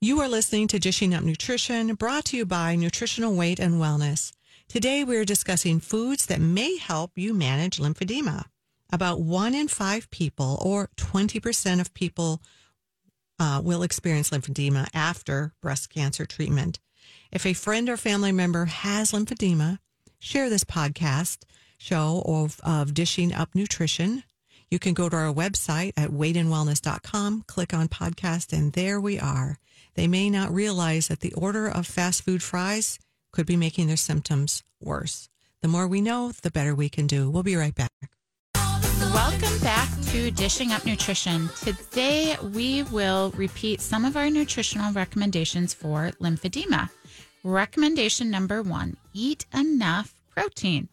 You 0.00 0.20
are 0.20 0.28
listening 0.28 0.68
to 0.68 0.78
Dishing 0.78 1.14
Up 1.14 1.24
Nutrition, 1.24 1.94
brought 1.94 2.26
to 2.26 2.36
you 2.36 2.44
by 2.44 2.76
Nutritional 2.76 3.34
Weight 3.34 3.58
and 3.58 3.74
Wellness. 3.76 4.32
Today, 4.68 5.04
we're 5.04 5.24
discussing 5.24 5.78
foods 5.78 6.26
that 6.26 6.40
may 6.40 6.76
help 6.76 7.12
you 7.14 7.32
manage 7.32 7.78
lymphedema. 7.78 8.46
About 8.92 9.20
one 9.20 9.54
in 9.54 9.68
five 9.68 10.10
people, 10.10 10.58
or 10.60 10.90
20% 10.96 11.80
of 11.80 11.94
people, 11.94 12.42
uh, 13.38 13.60
will 13.62 13.84
experience 13.84 14.30
lymphedema 14.30 14.88
after 14.92 15.54
breast 15.62 15.88
cancer 15.88 16.26
treatment. 16.26 16.80
If 17.30 17.46
a 17.46 17.52
friend 17.52 17.88
or 17.88 17.96
family 17.96 18.32
member 18.32 18.64
has 18.64 19.12
lymphedema, 19.12 19.78
share 20.18 20.50
this 20.50 20.64
podcast 20.64 21.44
show 21.78 22.24
of, 22.26 22.60
of 22.64 22.92
Dishing 22.92 23.32
Up 23.32 23.54
Nutrition. 23.54 24.24
You 24.68 24.80
can 24.80 24.94
go 24.94 25.08
to 25.08 25.16
our 25.16 25.32
website 25.32 25.92
at 25.96 26.10
weightandwellness.com, 26.10 27.44
click 27.46 27.72
on 27.72 27.86
podcast, 27.86 28.52
and 28.52 28.72
there 28.72 29.00
we 29.00 29.20
are. 29.20 29.58
They 29.94 30.08
may 30.08 30.28
not 30.28 30.52
realize 30.52 31.06
that 31.06 31.20
the 31.20 31.32
order 31.34 31.68
of 31.68 31.86
fast 31.86 32.22
food 32.22 32.42
fries 32.42 32.98
could 33.32 33.46
be 33.46 33.56
making 33.56 33.86
their 33.86 33.96
symptoms 33.96 34.62
worse. 34.80 35.28
The 35.62 35.68
more 35.68 35.88
we 35.88 36.00
know, 36.00 36.32
the 36.42 36.50
better 36.50 36.74
we 36.74 36.88
can 36.88 37.06
do. 37.06 37.30
We'll 37.30 37.42
be 37.42 37.56
right 37.56 37.74
back. 37.74 37.90
Welcome 38.54 39.58
back 39.60 39.88
to 40.12 40.30
Dishing 40.30 40.72
Up 40.72 40.84
Nutrition. 40.84 41.48
Today 41.62 42.36
we 42.54 42.82
will 42.84 43.32
repeat 43.36 43.80
some 43.80 44.04
of 44.04 44.16
our 44.16 44.30
nutritional 44.30 44.92
recommendations 44.92 45.74
for 45.74 46.12
lymphedema. 46.20 46.90
Recommendation 47.42 48.30
number 48.30 48.62
one 48.62 48.96
eat 49.14 49.46
enough 49.54 50.14
protein. 50.28 50.88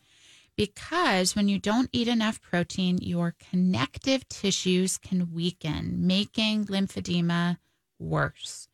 Because 0.56 1.36
when 1.36 1.48
you 1.48 1.58
don't 1.58 1.90
eat 1.92 2.08
enough 2.08 2.42
protein, 2.42 3.00
your 3.02 3.36
connective 3.50 4.28
tissues 4.30 4.98
can 4.98 5.34
weaken, 5.34 6.06
making 6.06 6.66
lymphedema 6.66 7.58
worse. 8.00 8.68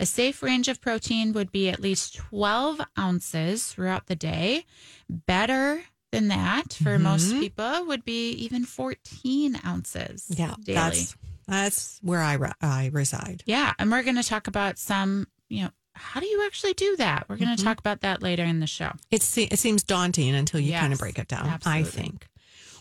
A 0.00 0.06
safe 0.06 0.42
range 0.42 0.68
of 0.68 0.80
protein 0.80 1.32
would 1.34 1.52
be 1.52 1.68
at 1.68 1.78
least 1.78 2.16
12 2.16 2.80
ounces 2.98 3.66
throughout 3.66 4.06
the 4.06 4.16
day. 4.16 4.64
Better 5.08 5.82
than 6.10 6.28
that 6.28 6.72
for 6.72 6.94
mm-hmm. 6.94 7.02
most 7.02 7.32
people 7.32 7.84
would 7.86 8.04
be 8.04 8.30
even 8.30 8.64
14 8.64 9.60
ounces 9.64 10.26
Yeah, 10.30 10.54
daily. 10.64 10.74
that's 10.74 11.16
that's 11.46 11.98
where 12.02 12.20
I 12.20 12.34
re- 12.34 12.52
I 12.60 12.90
reside. 12.92 13.42
Yeah, 13.44 13.74
and 13.78 13.90
we're 13.90 14.02
going 14.02 14.16
to 14.16 14.22
talk 14.22 14.46
about 14.46 14.78
some, 14.78 15.26
you 15.48 15.64
know, 15.64 15.70
how 15.94 16.20
do 16.20 16.26
you 16.26 16.46
actually 16.46 16.74
do 16.74 16.96
that? 16.96 17.26
We're 17.28 17.36
going 17.36 17.48
to 17.48 17.56
mm-hmm. 17.56 17.66
talk 17.66 17.78
about 17.78 18.00
that 18.00 18.22
later 18.22 18.44
in 18.44 18.60
the 18.60 18.66
show. 18.66 18.92
It, 19.10 19.22
se- 19.22 19.48
it 19.50 19.58
seems 19.58 19.82
daunting 19.82 20.34
until 20.34 20.60
you 20.60 20.72
kind 20.72 20.92
of 20.92 20.98
break 20.98 21.18
it 21.18 21.28
down, 21.28 21.46
absolutely. 21.46 21.82
I 21.82 21.84
think. 21.84 22.28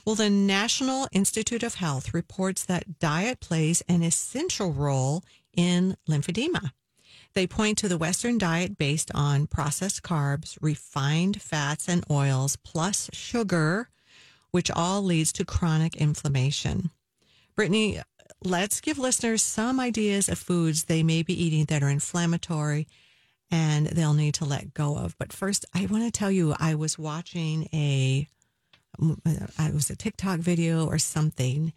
Well, 0.05 0.15
the 0.15 0.29
National 0.29 1.07
Institute 1.11 1.63
of 1.63 1.75
Health 1.75 2.13
reports 2.13 2.63
that 2.65 2.99
diet 2.99 3.39
plays 3.41 3.81
an 3.89 4.03
essential 4.03 4.71
role 4.71 5.23
in 5.55 5.97
lymphedema. 6.07 6.71
They 7.33 7.47
point 7.47 7.77
to 7.79 7.87
the 7.87 7.97
Western 7.97 8.37
diet 8.37 8.77
based 8.77 9.11
on 9.13 9.47
processed 9.47 10.01
carbs, 10.03 10.57
refined 10.61 11.41
fats 11.41 11.87
and 11.87 12.03
oils, 12.09 12.55
plus 12.57 13.09
sugar, 13.13 13.89
which 14.51 14.71
all 14.71 15.03
leads 15.03 15.31
to 15.33 15.45
chronic 15.45 15.95
inflammation. 15.95 16.89
Brittany, 17.55 18.01
let's 18.43 18.81
give 18.81 18.97
listeners 18.97 19.43
some 19.43 19.79
ideas 19.79 20.27
of 20.27 20.37
foods 20.37 20.85
they 20.85 21.03
may 21.03 21.23
be 21.23 21.39
eating 21.41 21.65
that 21.65 21.83
are 21.83 21.89
inflammatory 21.89 22.87
and 23.51 23.87
they'll 23.87 24.13
need 24.13 24.33
to 24.35 24.45
let 24.45 24.73
go 24.73 24.97
of. 24.97 25.17
But 25.17 25.33
first, 25.33 25.65
I 25.73 25.85
want 25.87 26.03
to 26.05 26.11
tell 26.11 26.31
you, 26.31 26.55
I 26.59 26.75
was 26.75 26.97
watching 26.97 27.67
a, 27.73 28.27
it 28.99 29.73
was 29.73 29.89
a 29.89 29.95
TikTok 29.95 30.39
video 30.39 30.87
or 30.87 30.97
something. 30.97 31.73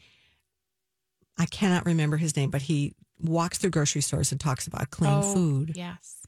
I 1.38 1.46
cannot 1.46 1.86
remember 1.86 2.16
his 2.16 2.36
name, 2.36 2.50
but 2.50 2.62
he 2.62 2.94
walks 3.22 3.58
through 3.58 3.70
grocery 3.70 4.00
stores 4.02 4.32
and 4.32 4.40
talks 4.40 4.66
about 4.66 4.90
clean 4.90 5.12
Oh, 5.12 5.34
food. 5.34 5.72
Yes. 5.76 6.18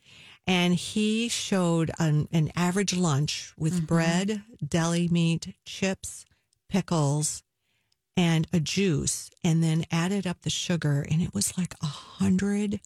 And 0.46 0.74
he 0.74 1.28
showed 1.28 1.90
an, 1.98 2.28
an 2.32 2.50
average 2.54 2.94
lunch 2.96 3.52
with 3.58 3.74
Mm-hmm. 3.74 3.84
bread, 3.86 4.42
deli 4.66 5.08
meat, 5.08 5.54
chips, 5.64 6.24
pickles, 6.68 7.42
and 8.16 8.46
a 8.52 8.60
juice, 8.60 9.30
and 9.42 9.62
then 9.62 9.84
added 9.90 10.26
up 10.26 10.42
the 10.42 10.50
sugar, 10.50 11.04
and 11.10 11.20
it 11.22 11.32
was 11.34 11.56
like 11.58 11.74
a 11.82 11.86
hundred. 11.86 12.80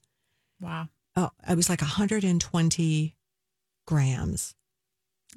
Wow. 0.61 0.89
Oh, 1.17 1.31
it 1.49 1.57
was 1.57 1.69
like 1.69 1.81
120 1.83 3.15
grams. 3.87 4.55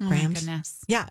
Oh 0.00 0.08
Grams? 0.08 0.22
my 0.28 0.34
goodness. 0.34 0.84
Yeah. 0.88 1.08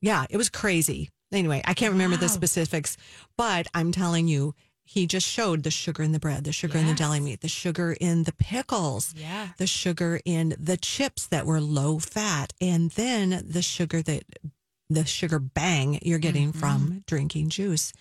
Yeah. 0.00 0.26
It 0.30 0.36
was 0.36 0.50
crazy. 0.50 1.10
Anyway, 1.32 1.62
I 1.64 1.72
can't 1.74 1.92
remember 1.92 2.16
the 2.18 2.28
specifics, 2.28 2.96
but 3.38 3.66
I'm 3.72 3.90
telling 3.90 4.28
you, 4.28 4.54
he 4.92 5.06
just 5.06 5.26
showed 5.26 5.62
the 5.62 5.70
sugar 5.70 6.02
in 6.02 6.12
the 6.12 6.18
bread, 6.20 6.44
the 6.44 6.52
sugar 6.52 6.78
in 6.78 6.86
the 6.86 6.94
deli 6.94 7.18
meat, 7.20 7.40
the 7.40 7.48
sugar 7.48 7.96
in 8.00 8.24
the 8.24 8.32
pickles, 8.32 9.14
Yeah. 9.16 9.48
the 9.56 9.66
sugar 9.66 10.20
in 10.24 10.54
the 10.58 10.76
chips 10.76 11.26
that 11.26 11.46
were 11.46 11.60
low 11.60 11.98
fat, 11.98 12.52
and 12.60 12.90
then 12.92 13.42
the 13.46 13.62
sugar 13.62 14.02
that 14.02 14.24
the 14.90 15.04
sugar 15.06 15.38
bang 15.38 15.98
you're 16.02 16.18
getting 16.18 16.50
Mm-hmm. 16.50 16.58
from 16.58 17.04
drinking 17.06 17.48
juice. 17.48 17.92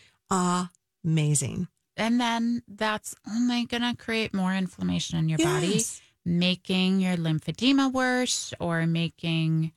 Amazing. 1.03 1.67
And 1.97 2.19
then 2.19 2.63
that's 2.67 3.15
only 3.29 3.65
going 3.65 3.83
to 3.83 3.95
create 3.95 4.33
more 4.33 4.53
inflammation 4.53 5.17
in 5.19 5.29
your 5.29 5.37
body, 5.39 5.81
making 6.25 6.99
your 6.99 7.15
lymphedema 7.17 7.91
worse 7.91 8.53
or 8.59 8.85
making 8.87 9.71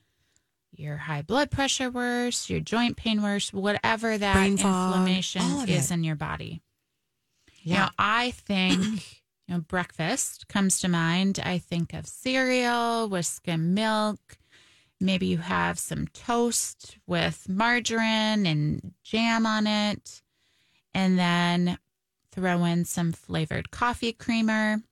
your 0.77 0.97
high 0.97 1.23
blood 1.23 1.51
pressure 1.51 1.91
worse, 1.91 2.49
your 2.51 2.61
joint 2.61 2.97
pain 2.97 3.23
worse, 3.23 3.53
whatever 3.53 4.17
that 4.19 4.35
Brain 4.35 4.57
fog, 4.57 4.93
inflammation 4.97 5.43
of 5.63 5.69
is 5.69 5.91
in 5.91 6.03
your 6.05 6.17
body. 6.17 6.63
Yeah. 7.65 7.85
know, 7.87 7.89
I 7.99 8.31
think, 8.33 8.81
you 9.49 9.55
know, 9.55 9.61
breakfast 9.61 10.49
comes 10.49 10.81
to 10.81 10.89
mind. 10.89 11.41
I 11.45 11.59
think 11.59 11.93
of 11.95 12.07
cereal 12.07 13.09
with 13.09 13.27
skim 13.27 13.75
milk. 13.75 14.39
Maybe 15.01 15.27
you 15.27 15.39
have 15.39 15.79
some 15.79 16.07
toast 16.09 16.99
with 17.07 17.49
margarine 17.49 18.47
and 18.47 18.93
jam 19.03 19.45
on 19.47 19.67
it. 19.67 20.23
And 20.95 21.19
then 21.19 21.79
throw 22.33 22.65
in 22.65 22.85
some 22.85 23.13
flavored 23.13 23.71
coffee 23.73 24.13
creamer. 24.13 24.83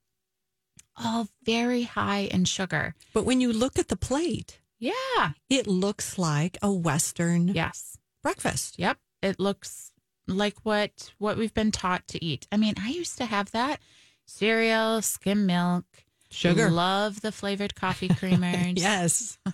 All 0.97 1.29
very 1.45 1.85
high 1.85 2.21
in 2.31 2.45
sugar. 2.45 2.95
But 3.15 3.25
when 3.25 3.41
you 3.41 3.53
look 3.53 3.79
at 3.79 3.89
the 3.89 3.97
plate, 3.97 4.61
Yeah. 4.79 5.33
it 5.49 5.67
looks 5.67 6.19
like 6.19 6.59
a 6.61 6.73
Western 6.73 7.49
Yes. 7.49 7.97
breakfast. 8.23 8.79
Yep. 8.79 8.99
It 9.23 9.39
looks 9.41 9.92
like 10.29 10.57
what 10.63 11.13
what 11.19 11.37
we've 11.37 11.55
been 11.55 11.73
taught 11.73 12.07
to 12.09 12.25
eat. 12.25 12.47
I 12.53 12.57
mean, 12.57 12.75
I 12.81 12.91
used 12.91 13.19
to 13.19 13.25
have 13.27 13.51
that 13.53 13.81
cereal, 14.27 15.03
skim 15.03 15.47
milk, 15.47 15.85
Sugar. 16.33 16.71
Love 16.71 17.21
the 17.21 17.33
flavored 17.33 17.75
coffee 17.75 18.09
creamers. 18.21 18.79
Yes. 18.79 19.39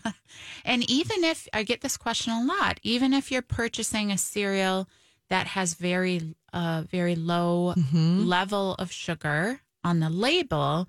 And 0.64 0.88
even 0.88 1.24
if 1.24 1.48
I 1.52 1.62
get 1.62 1.80
this 1.80 1.96
question 1.96 2.32
a 2.32 2.44
lot, 2.44 2.78
even 2.82 3.12
if 3.12 3.32
you're 3.32 3.42
purchasing 3.42 4.12
a 4.12 4.18
cereal 4.18 4.88
that 5.30 5.48
has 5.48 5.74
very 5.74 6.34
uh 6.52 6.84
very 6.88 7.16
low 7.16 7.74
level 7.92 8.74
of 8.74 8.92
sugar 8.92 9.60
on 9.82 10.00
the 10.00 10.10
label, 10.10 10.88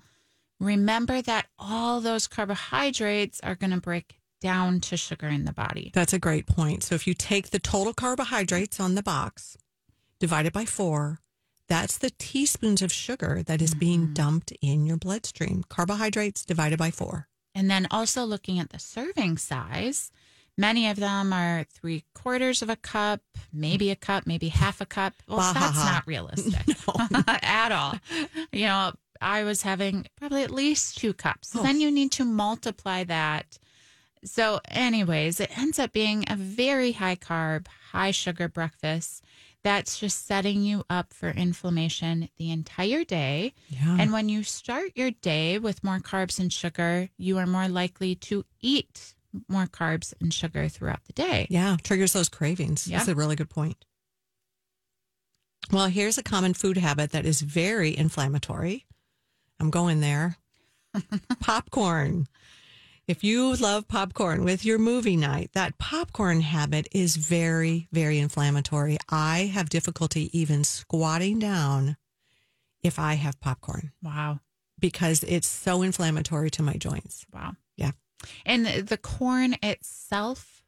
remember 0.60 1.22
that 1.22 1.46
all 1.58 2.00
those 2.00 2.28
carbohydrates 2.28 3.40
are 3.42 3.54
going 3.54 3.72
to 3.72 3.80
break 3.80 4.20
down 4.40 4.80
to 4.80 4.96
sugar 4.96 5.26
in 5.26 5.46
the 5.46 5.52
body. 5.52 5.90
That's 5.94 6.12
a 6.12 6.18
great 6.18 6.46
point. 6.46 6.82
So 6.84 6.94
if 6.94 7.06
you 7.06 7.14
take 7.14 7.50
the 7.50 7.58
total 7.58 7.92
carbohydrates 7.94 8.78
on 8.78 8.94
the 8.94 9.02
box, 9.02 9.56
divide 10.20 10.46
it 10.46 10.52
by 10.52 10.64
four, 10.64 11.18
that's 11.66 11.98
the 11.98 12.10
teaspoons 12.18 12.82
of 12.82 12.92
sugar 12.92 13.42
that 13.46 13.62
is 13.62 13.74
being 13.74 14.02
mm-hmm. 14.02 14.14
dumped 14.14 14.52
in 14.60 14.86
your 14.86 14.96
bloodstream. 14.96 15.64
Carbohydrates 15.68 16.44
divided 16.44 16.78
by 16.78 16.90
four. 16.90 17.28
And 17.54 17.70
then 17.70 17.88
also 17.90 18.24
looking 18.24 18.58
at 18.58 18.70
the 18.70 18.78
serving 18.78 19.38
size, 19.38 20.12
many 20.56 20.88
of 20.88 20.98
them 20.98 21.32
are 21.32 21.64
three 21.64 22.04
quarters 22.14 22.62
of 22.62 22.70
a 22.70 22.76
cup, 22.76 23.20
maybe 23.52 23.90
a 23.90 23.96
cup, 23.96 24.26
maybe 24.26 24.48
half 24.48 24.80
a 24.80 24.86
cup. 24.86 25.14
Well, 25.26 25.38
Bah, 25.38 25.52
ha, 25.54 25.60
that's 25.60 25.78
ha. 25.78 25.92
not 25.92 26.06
realistic 26.06 26.76
at 27.42 27.72
all. 27.72 27.94
You 28.52 28.66
know, 28.66 28.92
I 29.20 29.44
was 29.44 29.62
having 29.62 30.06
probably 30.16 30.42
at 30.42 30.50
least 30.50 30.98
two 30.98 31.12
cups. 31.12 31.54
Oh. 31.56 31.62
Then 31.62 31.80
you 31.80 31.90
need 31.90 32.12
to 32.12 32.24
multiply 32.24 33.04
that. 33.04 33.58
So, 34.24 34.60
anyways, 34.68 35.40
it 35.40 35.56
ends 35.58 35.78
up 35.78 35.92
being 35.92 36.24
a 36.28 36.36
very 36.36 36.92
high 36.92 37.16
carb, 37.16 37.66
high 37.92 38.10
sugar 38.10 38.48
breakfast 38.48 39.24
that's 39.62 39.98
just 39.98 40.26
setting 40.26 40.62
you 40.62 40.84
up 40.88 41.12
for 41.12 41.28
inflammation 41.28 42.28
the 42.38 42.50
entire 42.50 43.04
day. 43.04 43.52
Yeah. 43.68 43.96
And 44.00 44.12
when 44.12 44.28
you 44.28 44.42
start 44.42 44.92
your 44.94 45.10
day 45.10 45.58
with 45.58 45.84
more 45.84 45.98
carbs 45.98 46.38
and 46.38 46.52
sugar, 46.52 47.08
you 47.18 47.36
are 47.38 47.46
more 47.46 47.68
likely 47.68 48.14
to 48.16 48.44
eat 48.60 49.14
more 49.48 49.66
carbs 49.66 50.12
and 50.20 50.32
sugar 50.32 50.68
throughout 50.68 51.04
the 51.04 51.12
day. 51.12 51.46
yeah. 51.50 51.76
Triggers 51.82 52.12
those 52.12 52.28
cravings. 52.28 52.88
Yeah. 52.88 52.98
That's 52.98 53.08
a 53.08 53.14
really 53.14 53.36
good 53.36 53.50
point. 53.50 53.84
Well, 55.70 55.86
here's 55.86 56.18
a 56.18 56.22
common 56.22 56.54
food 56.54 56.76
habit 56.78 57.12
that 57.12 57.24
is 57.26 57.40
very 57.42 57.96
inflammatory. 57.96 58.86
I'm 59.60 59.70
going 59.70 60.00
there. 60.00 60.36
Popcorn. 61.40 62.26
If 63.10 63.24
you 63.24 63.56
love 63.56 63.88
popcorn 63.88 64.44
with 64.44 64.64
your 64.64 64.78
movie 64.78 65.16
night, 65.16 65.50
that 65.54 65.78
popcorn 65.78 66.42
habit 66.42 66.86
is 66.92 67.16
very, 67.16 67.88
very 67.90 68.20
inflammatory. 68.20 68.98
I 69.08 69.50
have 69.52 69.68
difficulty 69.68 70.30
even 70.38 70.62
squatting 70.62 71.40
down 71.40 71.96
if 72.84 73.00
I 73.00 73.14
have 73.14 73.40
popcorn 73.40 73.90
Wow. 74.00 74.38
because 74.78 75.24
it's 75.24 75.48
so 75.48 75.82
inflammatory 75.82 76.50
to 76.52 76.62
my 76.62 76.74
joints. 76.74 77.26
Wow. 77.32 77.56
Yeah. 77.76 77.90
And 78.46 78.64
the, 78.64 78.96
corn 78.96 79.56
itself, 79.60 80.62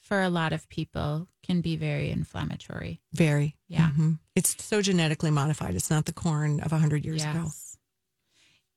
for 0.00 0.20
a 0.20 0.28
lot 0.28 0.52
of 0.52 0.68
people, 0.68 1.28
can 1.44 1.60
be 1.60 1.76
very 1.76 2.10
inflammatory. 2.10 3.02
Very. 3.12 3.54
Yeah. 3.68 3.90
Mhm. 3.96 4.18
It's 4.34 4.56
so 4.64 4.82
genetically 4.82 5.30
modified. 5.30 5.76
It's 5.76 5.90
not 5.90 6.06
the 6.06 6.12
corn 6.12 6.58
of 6.58 6.72
100 6.72 7.04
years 7.04 7.22
ago. 7.22 7.52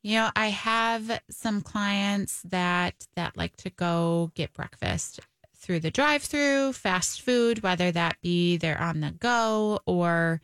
You 0.07 0.19
know, 0.19 0.29
I 0.37 0.47
have 0.51 1.19
some 1.29 1.59
clients 1.59 2.41
that 2.43 3.05
that 3.17 3.35
like 3.35 3.57
to 3.57 3.69
go 3.69 4.31
get 4.35 4.53
breakfast 4.53 5.19
through 5.57 5.81
the 5.81 5.91
drive-through, 5.91 6.71
fast 6.71 7.21
food, 7.21 7.61
whether 7.61 7.91
that 7.91 8.15
be 8.21 8.55
they're 8.55 8.79
on 8.79 9.01
the 9.01 9.11
go 9.11 9.81
or 9.85 10.39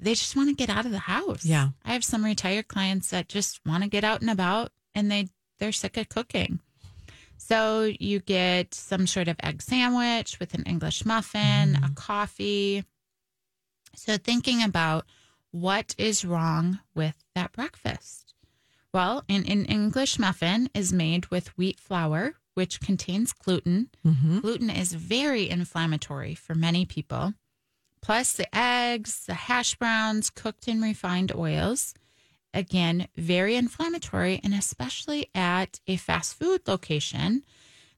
they 0.00 0.14
just 0.14 0.34
want 0.34 0.48
to 0.48 0.56
get 0.56 0.76
out 0.76 0.86
of 0.86 0.90
the 0.90 0.98
house. 0.98 1.44
Yeah. 1.44 1.68
I 1.84 1.92
have 1.92 2.02
some 2.02 2.24
retired 2.24 2.66
clients 2.66 3.10
that 3.10 3.28
just 3.28 3.60
want 3.64 3.84
to 3.84 3.88
get 3.88 4.02
out 4.02 4.22
and 4.22 4.30
about 4.30 4.72
and 4.92 5.08
they 5.08 5.28
they're 5.60 5.70
sick 5.70 5.96
of 5.96 6.08
cooking. 6.08 6.58
So 7.36 7.92
you 8.00 8.18
get 8.18 8.74
some 8.74 9.06
sort 9.06 9.28
of 9.28 9.36
egg 9.40 9.62
sandwich 9.62 10.40
with 10.40 10.52
an 10.52 10.64
English 10.64 11.04
muffin, 11.04 11.76
a 11.76 11.78
mm-hmm. 11.78 11.94
coffee. 11.94 12.82
So 13.94 14.16
thinking 14.16 14.64
about 14.64 15.06
what 15.52 15.94
is 15.96 16.24
wrong 16.24 16.80
with 16.92 17.14
that 17.36 17.52
breakfast. 17.52 18.34
Well, 18.92 19.24
an, 19.28 19.44
an 19.46 19.66
English 19.66 20.18
muffin 20.18 20.68
is 20.74 20.92
made 20.92 21.26
with 21.26 21.56
wheat 21.56 21.78
flour, 21.78 22.34
which 22.54 22.80
contains 22.80 23.32
gluten. 23.32 23.90
hmm 24.02 24.40
Gluten 24.40 24.70
is 24.70 24.92
very 24.94 25.48
inflammatory 25.48 26.34
for 26.34 26.54
many 26.54 26.84
people. 26.84 27.34
Plus, 28.02 28.32
the 28.32 28.52
eggs, 28.56 29.24
the 29.26 29.34
hash 29.34 29.76
browns 29.76 30.30
cooked 30.30 30.66
in 30.66 30.80
refined 30.80 31.32
oils. 31.34 31.94
Again, 32.52 33.06
very 33.16 33.54
inflammatory, 33.54 34.40
and 34.42 34.54
especially 34.54 35.28
at 35.34 35.78
a 35.86 35.96
fast 35.96 36.34
food 36.34 36.62
location, 36.66 37.44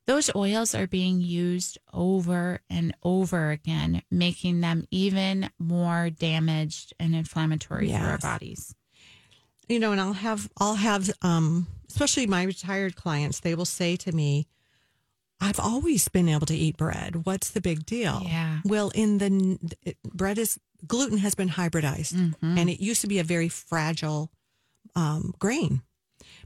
those 0.06 0.30
oils 0.34 0.74
are 0.74 0.86
being 0.86 1.20
used 1.20 1.78
over 1.92 2.60
and 2.68 2.94
over 3.02 3.50
again, 3.50 4.02
making 4.10 4.60
them 4.60 4.84
even 4.90 5.48
more 5.58 6.10
damaged 6.10 6.92
and 7.00 7.14
inflammatory 7.14 7.88
for 7.90 7.96
our 7.98 8.18
bodies. 8.18 8.74
You 9.68 9.78
know, 9.78 9.92
and 9.92 10.00
I'll 10.00 10.12
have 10.12 10.48
I'll 10.58 10.74
have 10.76 11.10
um 11.22 11.66
especially 11.88 12.26
my 12.26 12.42
retired 12.42 12.96
clients, 12.96 13.40
they 13.40 13.54
will 13.54 13.64
say 13.66 13.96
to 13.96 14.12
me, 14.12 14.46
I've 15.40 15.60
always 15.60 16.08
been 16.08 16.28
able 16.28 16.46
to 16.46 16.54
eat 16.56 16.76
bread. 16.76 17.26
What's 17.26 17.50
the 17.50 17.60
big 17.60 17.84
deal? 17.84 18.22
Yeah. 18.24 18.60
Well, 18.64 18.90
in 18.94 19.18
the 19.18 19.74
it, 19.82 19.96
bread 20.04 20.38
is 20.38 20.58
gluten 20.86 21.18
has 21.18 21.34
been 21.34 21.50
hybridized 21.50 22.14
Mm-hmm. 22.14 22.58
and 22.58 22.68
it 22.70 22.80
used 22.80 23.00
to 23.02 23.06
be 23.06 23.18
a 23.18 23.24
very 23.24 23.48
fragile 23.48 24.30
um, 24.96 25.32
grain. 25.38 25.82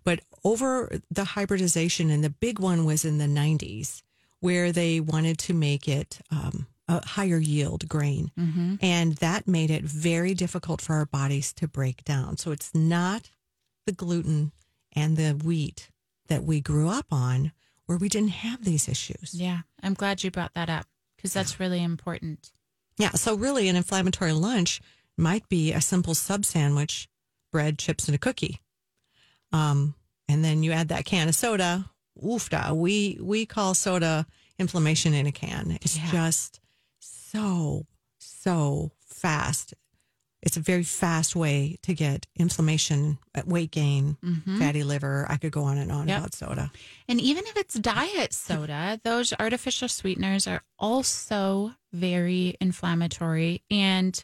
But 0.05 0.21
over 0.45 1.01
the 1.11 1.25
hybridization 1.25 2.11
and 2.11 2.23
the 2.23 2.31
big 2.31 2.59
one 2.59 2.85
was 2.85 3.05
in 3.05 3.19
the 3.19 3.27
90s 3.27 4.03
where 4.41 4.73
they 4.73 5.01
wanted 5.01 5.39
to 5.39 5.55
make 5.55 5.89
it 5.89 6.21
um, 6.31 6.67
a 6.88 7.07
higher 7.07 7.38
yield 7.38 7.88
grain. 7.88 8.31
Mm-hmm. 8.38 8.76
And 8.81 9.16
that 9.16 9.49
made 9.49 9.71
it 9.71 9.85
very 9.85 10.35
difficult 10.35 10.81
for 10.81 10.95
our 10.95 11.07
bodies 11.07 11.52
to 11.55 11.66
break 11.69 12.05
down. 12.05 12.37
So 12.37 12.52
it's 12.52 12.75
not 12.75 13.31
the 13.87 13.93
gluten 13.93 14.52
and 14.95 15.16
the 15.16 15.33
wheat 15.33 15.90
that 16.28 16.45
we 16.45 16.61
grew 16.61 16.88
up 16.88 17.07
on 17.11 17.52
where 17.87 17.99
we 17.99 18.09
didn't 18.09 18.31
have 18.31 18.64
these 18.64 18.88
issues. 18.88 19.31
Yeah, 19.35 19.61
I'm 19.83 19.95
glad 19.95 20.23
you 20.25 20.31
brought 20.31 20.55
that 20.55 20.69
up 20.71 20.87
because 21.16 21.33
that's 21.33 21.61
really 21.61 21.83
important. 21.83 22.52
Yeah. 22.99 23.11
So 23.11 23.35
really, 23.37 23.69
an 23.69 23.76
inflammatory 23.76 24.32
lunch 24.32 24.80
might 25.17 25.49
be 25.49 25.73
a 25.73 25.80
simple 25.80 26.15
sub 26.15 26.45
sandwich, 26.45 27.08
bread, 27.52 27.78
chips, 27.78 28.06
and 28.08 28.15
a 28.15 28.19
cookie. 28.19 28.61
Um, 29.52 29.95
and 30.28 30.45
then 30.45 30.63
you 30.63 30.73
add 30.73 30.89
that 30.89 31.04
can 31.04 31.28
of 31.28 31.34
soda. 31.34 31.91
Oofda. 32.23 32.75
We 32.75 33.19
we 33.21 33.45
call 33.47 33.75
soda 33.75 34.26
inflammation 34.58 35.15
in 35.15 35.26
a 35.26 35.32
can. 35.32 35.78
It's 35.82 35.97
Yeah. 35.99 36.11
just 36.11 36.61
so 37.32 37.86
so 38.19 38.93
fast. 39.06 39.75
It's 40.43 40.56
a 40.56 40.60
very 40.60 40.84
fast 40.84 41.34
way 41.34 41.76
to 41.82 41.93
get 41.95 42.26
inflammation, 42.36 43.19
uh, 43.34 43.43
weight 43.47 43.73
gain, 43.73 44.17
fatty 44.58 44.84
liver. 44.84 45.26
I 45.28 45.39
could 45.39 45.50
go 45.50 45.65
on 45.65 45.76
and 45.78 45.91
on 45.91 46.00
Mm-hmm. 46.02 46.08
Yep. 46.10 46.19
about 46.19 46.34
soda. 46.34 46.73
And 47.08 47.21
even 47.21 47.45
if 47.47 47.56
it's 47.56 47.75
diet 47.75 48.32
soda, 48.32 49.00
those 49.02 49.32
artificial 49.41 49.89
sweeteners 49.89 50.47
are 50.47 50.62
also 50.78 51.75
very 51.93 52.56
inflammatory 52.60 53.65
and 53.71 54.23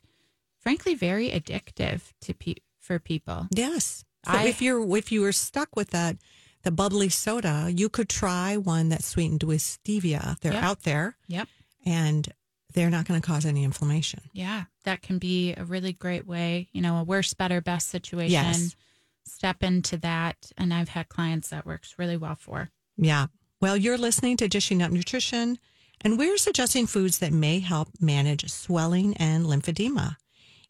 frankly 0.61 0.95
very 0.95 1.31
addictive 1.31 2.13
to 2.21 2.35
pe- 2.35 2.55
for 2.79 2.99
people. 3.01 3.49
Yes. 3.51 4.05
So 4.27 4.33
I- 4.33 4.45
if 4.45 4.63
you're 4.63 4.97
if 4.97 5.11
you 5.11 5.23
were 5.23 5.33
stuck 5.33 5.75
with 5.75 5.91
that 5.91 6.19
the 6.63 6.71
bubbly 6.71 7.09
soda, 7.09 7.69
you 7.75 7.89
could 7.89 8.09
try 8.09 8.57
one 8.57 8.91
that's 8.91 9.07
sweetened 9.07 9.43
with 9.43 9.61
stevia. 9.61 10.39
They're 10.41 10.53
Yep. 10.53 10.63
out 10.63 10.83
there 10.85 11.17
Yep. 11.27 11.49
and 11.85 12.29
they're 12.73 12.91
not 12.91 13.07
going 13.07 13.21
to 13.21 13.27
cause 13.27 13.45
any 13.45 13.65
inflammation. 13.65 14.21
Yeah, 14.33 14.65
that 14.85 15.03
can 15.03 15.19
be 15.19 15.55
a 15.55 15.65
really 15.65 15.93
great 15.93 16.27
way, 16.27 16.69
you 16.73 16.81
know, 16.81 16.99
a 16.99 17.05
worse, 17.05 17.35
better, 17.35 17.61
best 17.61 17.89
situation. 17.89 18.31
Yes. 18.33 18.77
Step 19.25 19.63
into 19.63 19.97
that. 19.99 20.51
And 20.59 20.75
I've 20.75 20.89
had 20.89 21.09
clients 21.09 21.49
that 21.49 21.67
works 21.67 21.95
really 21.99 22.17
well 22.17 22.37
for. 22.37 22.71
Yeah. 22.97 23.27
Well, 23.61 23.77
you're 23.77 23.99
listening 23.99 24.37
to 24.39 24.49
Dishing 24.49 24.83
Up 24.83 24.91
Nutrition, 24.91 25.59
and 26.01 26.19
we're 26.19 26.37
suggesting 26.37 26.87
foods 26.87 27.19
that 27.19 27.33
may 27.33 27.61
help 27.61 27.89
manage 28.01 28.51
swelling 28.51 29.17
and 29.17 29.47
lymphedema. 29.47 30.17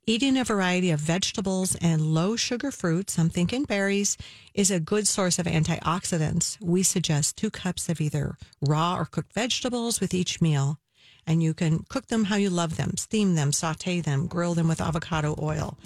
Eating 0.05 0.37
a 0.37 0.43
variety 0.45 0.91
of 0.91 0.99
vegetables 0.99 1.77
and 1.77 2.13
low 2.13 2.35
sugar 2.35 2.73
fruits, 2.73 3.21
I'm 3.21 3.31
thinking 3.31 3.63
berries, 3.63 4.17
is 4.53 4.69
a 4.71 4.81
good 4.81 5.07
source 5.07 5.39
of 5.39 5.47
antioxidants. 5.47 6.61
We 6.61 6.83
suggest 6.83 7.37
two 7.37 7.51
cups 7.51 7.89
of 7.89 8.01
either 8.01 8.37
raw 8.61 8.97
or 8.97 9.05
cooked 9.05 9.33
vegetables 9.33 10.01
with 10.01 10.13
each 10.13 10.41
meal. 10.41 10.81
And 11.27 11.43
you 11.43 11.55
can 11.55 11.85
cook 11.89 12.09
them 12.09 12.25
how 12.25 12.37
you 12.37 12.51
love 12.51 12.77
them, 12.77 12.97
steam 12.97 13.35
them, 13.35 13.53
saute 13.53 14.01
them, 14.01 14.27
grill 14.27 14.55
them 14.55 14.69
with 14.69 14.81
avocado 14.81 15.37
oil. 15.41 15.79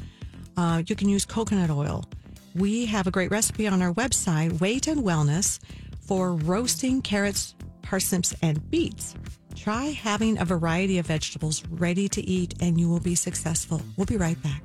Uh, 0.56 0.82
you 0.86 0.96
can 0.96 1.08
use 1.08 1.24
coconut 1.24 1.70
oil. 1.70 2.04
We 2.54 2.86
have 2.86 3.06
a 3.06 3.10
great 3.10 3.30
recipe 3.30 3.68
on 3.68 3.82
our 3.82 3.92
website, 3.92 4.60
Weight 4.60 4.86
and 4.86 5.02
Wellness, 5.02 5.58
for 6.00 6.32
roasting 6.32 7.02
carrots, 7.02 7.54
parsnips, 7.82 8.34
and 8.40 8.70
beets. 8.70 9.14
Try 9.54 9.86
having 9.86 10.38
a 10.38 10.44
variety 10.44 10.98
of 10.98 11.06
vegetables 11.06 11.62
ready 11.68 12.08
to 12.08 12.22
eat, 12.22 12.54
and 12.60 12.80
you 12.80 12.88
will 12.88 13.00
be 13.00 13.14
successful. 13.14 13.82
We'll 13.96 14.06
be 14.06 14.16
right 14.16 14.40
back. 14.42 14.62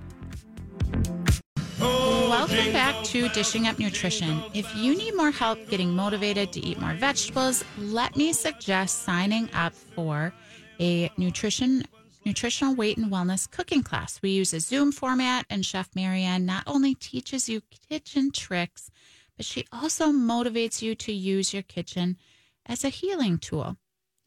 Welcome 1.80 2.72
back 2.72 3.04
to 3.06 3.30
Dishing 3.30 3.68
Up 3.68 3.78
Nutrition. 3.78 4.42
If 4.54 4.74
you 4.76 4.96
need 4.96 5.16
more 5.16 5.32
help 5.32 5.70
getting 5.70 5.94
motivated 5.94 6.52
to 6.54 6.60
eat 6.60 6.80
more 6.80 6.94
vegetables, 6.94 7.64
let 7.78 8.16
me 8.16 8.34
suggest 8.34 9.04
signing 9.04 9.50
up 9.54 9.74
for 9.74 10.34
a 10.82 11.12
nutrition 11.18 11.86
nutritional 12.26 12.76
weight 12.76 12.98
and 12.98 13.12
wellness 13.12 13.50
cooking 13.50 13.82
class. 13.82 14.22
We 14.22 14.30
use 14.32 14.54
a 14.54 14.60
Zoom 14.60 14.92
format 14.92 15.46
and 15.50 15.66
Chef 15.66 15.90
Marianne 15.96 16.46
not 16.46 16.64
only 16.68 16.94
teaches 16.94 17.50
you 17.50 17.62
kitchen 17.90 18.32
tricks, 18.32 18.92
but 19.38 19.46
she 19.46 19.66
also 19.72 20.12
motivates 20.12 20.82
you 20.82 20.94
to 20.96 21.12
use 21.12 21.54
your 21.54 21.64
kitchen 21.64 22.18
as 22.66 22.84
a 22.84 22.90
healing 22.90 23.40
tool, 23.40 23.78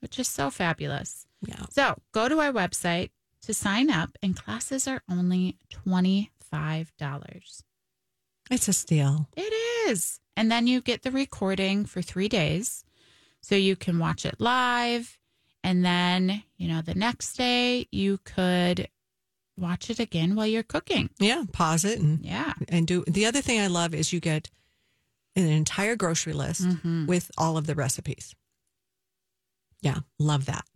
which 0.00 0.18
is 0.18 0.26
so 0.26 0.50
fabulous. 0.50 1.26
Yeah. 1.46 1.66
So 1.70 1.98
go 2.10 2.28
to 2.28 2.40
our 2.40 2.52
website 2.52 3.10
to 3.42 3.54
sign 3.54 3.90
up, 3.90 4.16
and 4.22 4.34
classes 4.34 4.88
are 4.88 5.02
only 5.08 5.58
$25. 5.86 6.28
It's 8.50 8.68
a 8.68 8.72
steal. 8.72 9.28
It 9.36 9.52
is. 9.88 10.20
And 10.36 10.50
then 10.50 10.66
you 10.66 10.80
get 10.80 11.02
the 11.02 11.10
recording 11.10 11.84
for 11.84 12.02
three 12.02 12.28
days. 12.28 12.84
So 13.40 13.54
you 13.54 13.76
can 13.76 13.98
watch 13.98 14.24
it 14.24 14.40
live. 14.40 15.18
And 15.64 15.84
then, 15.84 16.44
you 16.58 16.68
know, 16.68 16.82
the 16.82 16.94
next 16.94 17.36
day 17.36 17.88
you 17.90 18.18
could 18.18 18.86
watch 19.56 19.88
it 19.88 19.98
again 19.98 20.34
while 20.36 20.46
you're 20.46 20.62
cooking. 20.62 21.08
Yeah, 21.18 21.44
pause 21.52 21.84
it 21.84 21.98
and 21.98 22.24
Yeah. 22.24 22.52
and 22.68 22.86
do. 22.86 23.02
The 23.08 23.24
other 23.26 23.40
thing 23.40 23.58
I 23.60 23.66
love 23.68 23.94
is 23.94 24.12
you 24.12 24.20
get 24.20 24.50
an 25.34 25.46
entire 25.48 25.96
grocery 25.96 26.34
list 26.34 26.62
Mhm. 26.62 27.06
with 27.08 27.30
all 27.38 27.56
of 27.56 27.66
the 27.66 27.74
recipes. 27.74 28.34
Yeah, 29.80 30.00
love 30.18 30.44
that. 30.44 30.66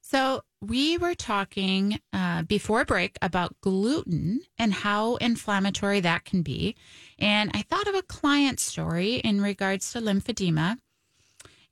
So 0.00 0.42
we 0.60 0.98
were 0.98 1.14
talking 1.14 1.98
uh, 2.12 2.42
before 2.42 2.84
break 2.84 3.16
about 3.22 3.58
gluten 3.62 4.42
and 4.58 4.72
how 4.74 5.16
inflammatory 5.16 6.00
that 6.00 6.24
can 6.24 6.42
be. 6.42 6.76
And 7.18 7.50
I 7.54 7.62
thought 7.62 7.88
of 7.88 7.94
a 7.94 8.02
client 8.02 8.60
story 8.60 9.14
in 9.16 9.40
regards 9.40 9.90
to 9.92 10.00
lymphedema. 10.00 10.78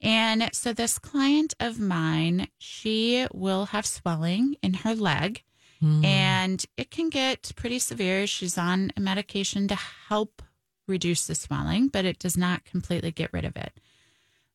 And 0.03 0.51
so 0.53 0.73
this 0.73 0.99
client 0.99 1.55
of 1.61 1.79
mine, 1.79 2.49
she 2.59 3.27
will 3.33 3.67
have 3.67 3.87
swelling 3.87 4.57
in 4.63 4.75
her 4.75 4.95
leg 4.97 5.45
hmm. 5.81 6.05
and 6.05 6.65
it 6.77 6.91
can 6.91 7.09
get 7.09 7.53
pretty 7.55 7.79
severe. 7.79 8.27
She's 8.27 8.59
on 8.59 8.93
a 8.97 9.01
medication 9.01 9.69
to 9.69 9.77
help 9.77 10.43
reduce 10.89 11.27
the 11.27 11.37
swelling, 11.37 11.87
but 11.89 12.05
it 12.05 12.19
does 12.19 12.37
not 12.37 12.65
completely 12.65 13.13
get 13.13 13.33
rid 13.33 13.45
of 13.45 13.57
it. 13.57 13.73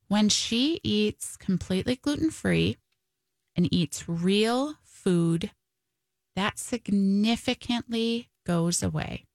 when 0.07 0.29
she 0.29 0.79
eats 0.83 1.35
completely 1.37 1.95
gluten 1.95 2.31
free 2.31 2.77
and 3.55 3.71
eats 3.73 4.07
real 4.07 4.75
food, 4.83 5.51
that 6.35 6.57
significantly 6.59 8.29
goes 8.45 8.81
away. 8.83 9.25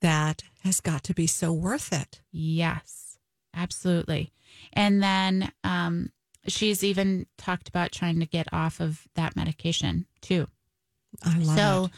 That 0.00 0.42
has 0.62 0.80
got 0.80 1.02
to 1.04 1.14
be 1.14 1.26
so 1.26 1.52
worth 1.52 1.92
it. 1.92 2.22
Yes, 2.30 3.11
absolutely. 3.54 4.32
And 4.72 5.02
then 5.02 5.52
um, 5.64 6.10
she's 6.46 6.82
even 6.82 7.26
talked 7.38 7.68
about 7.68 7.92
trying 7.92 8.20
to 8.20 8.26
get 8.26 8.52
off 8.52 8.80
of 8.80 9.06
that 9.14 9.36
medication 9.36 10.06
too. 10.20 10.48
I 11.22 11.38
love 11.38 11.56
so 11.56 11.84
it. 11.84 11.90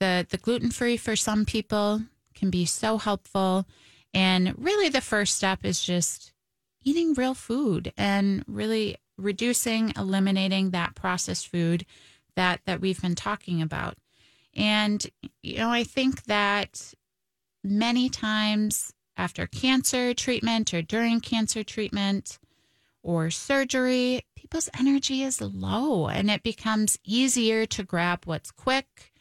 the 0.00 0.26
the 0.30 0.38
gluten 0.38 0.70
free 0.70 0.96
for 0.96 1.16
some 1.16 1.44
people 1.44 2.02
can 2.34 2.50
be 2.50 2.64
so 2.64 2.98
helpful, 2.98 3.66
and 4.12 4.54
really 4.58 4.88
the 4.88 5.00
first 5.00 5.34
step 5.34 5.64
is 5.64 5.82
just 5.82 6.32
eating 6.82 7.14
real 7.14 7.34
food 7.34 7.92
and 7.96 8.44
really 8.46 8.96
reducing, 9.16 9.92
eliminating 9.96 10.70
that 10.70 10.94
processed 10.94 11.48
food 11.48 11.86
that 12.36 12.60
that 12.66 12.80
we've 12.80 13.00
been 13.00 13.14
talking 13.14 13.62
about. 13.62 13.96
And 14.54 15.04
you 15.42 15.58
know, 15.58 15.70
I 15.70 15.84
think 15.84 16.24
that 16.24 16.92
many 17.62 18.08
times 18.08 18.92
after 19.16 19.46
cancer 19.46 20.14
treatment 20.14 20.74
or 20.74 20.82
during 20.82 21.20
cancer 21.20 21.62
treatment 21.62 22.38
or 23.02 23.30
surgery, 23.30 24.24
people's 24.36 24.68
energy 24.78 25.22
is 25.22 25.40
low 25.40 26.08
and 26.08 26.30
it 26.30 26.42
becomes 26.42 26.98
easier 27.04 27.66
to 27.66 27.82
grab 27.82 28.24
what's 28.24 28.50
quick, 28.50 29.12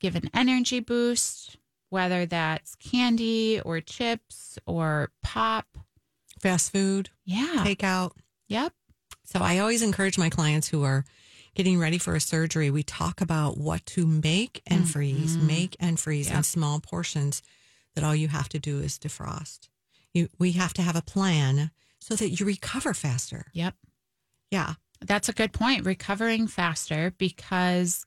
give 0.00 0.16
an 0.16 0.30
energy 0.34 0.80
boost, 0.80 1.56
whether 1.90 2.26
that's 2.26 2.74
candy 2.76 3.60
or 3.64 3.80
chips 3.80 4.58
or 4.66 5.10
pop. 5.22 5.66
Fast 6.40 6.72
food, 6.72 7.10
Yeah. 7.24 7.64
takeout. 7.64 8.12
Yep. 8.48 8.72
So 9.24 9.40
I 9.40 9.58
always 9.58 9.82
encourage 9.82 10.18
my 10.18 10.28
clients 10.28 10.68
who 10.68 10.82
are 10.82 11.04
getting 11.54 11.78
ready 11.78 11.98
for 11.98 12.16
a 12.16 12.20
surgery, 12.20 12.70
we 12.70 12.82
talk 12.82 13.20
about 13.20 13.56
what 13.56 13.86
to 13.86 14.06
make 14.06 14.60
and 14.66 14.80
mm-hmm. 14.80 14.90
freeze, 14.90 15.36
make 15.36 15.76
and 15.78 15.98
freeze 15.98 16.30
in 16.30 16.42
small 16.42 16.80
portions 16.80 17.42
that 17.94 18.04
all 18.04 18.14
you 18.14 18.28
have 18.28 18.48
to 18.50 18.58
do 18.58 18.80
is 18.80 18.98
defrost. 18.98 19.68
You, 20.12 20.28
we 20.38 20.52
have 20.52 20.74
to 20.74 20.82
have 20.82 20.96
a 20.96 21.02
plan 21.02 21.70
so 21.98 22.14
that 22.14 22.38
you 22.38 22.46
recover 22.46 22.94
faster. 22.94 23.46
Yep. 23.52 23.74
Yeah. 24.50 24.74
That's 25.00 25.28
a 25.28 25.32
good 25.32 25.52
point. 25.52 25.84
Recovering 25.84 26.46
faster 26.46 27.12
because 27.18 28.06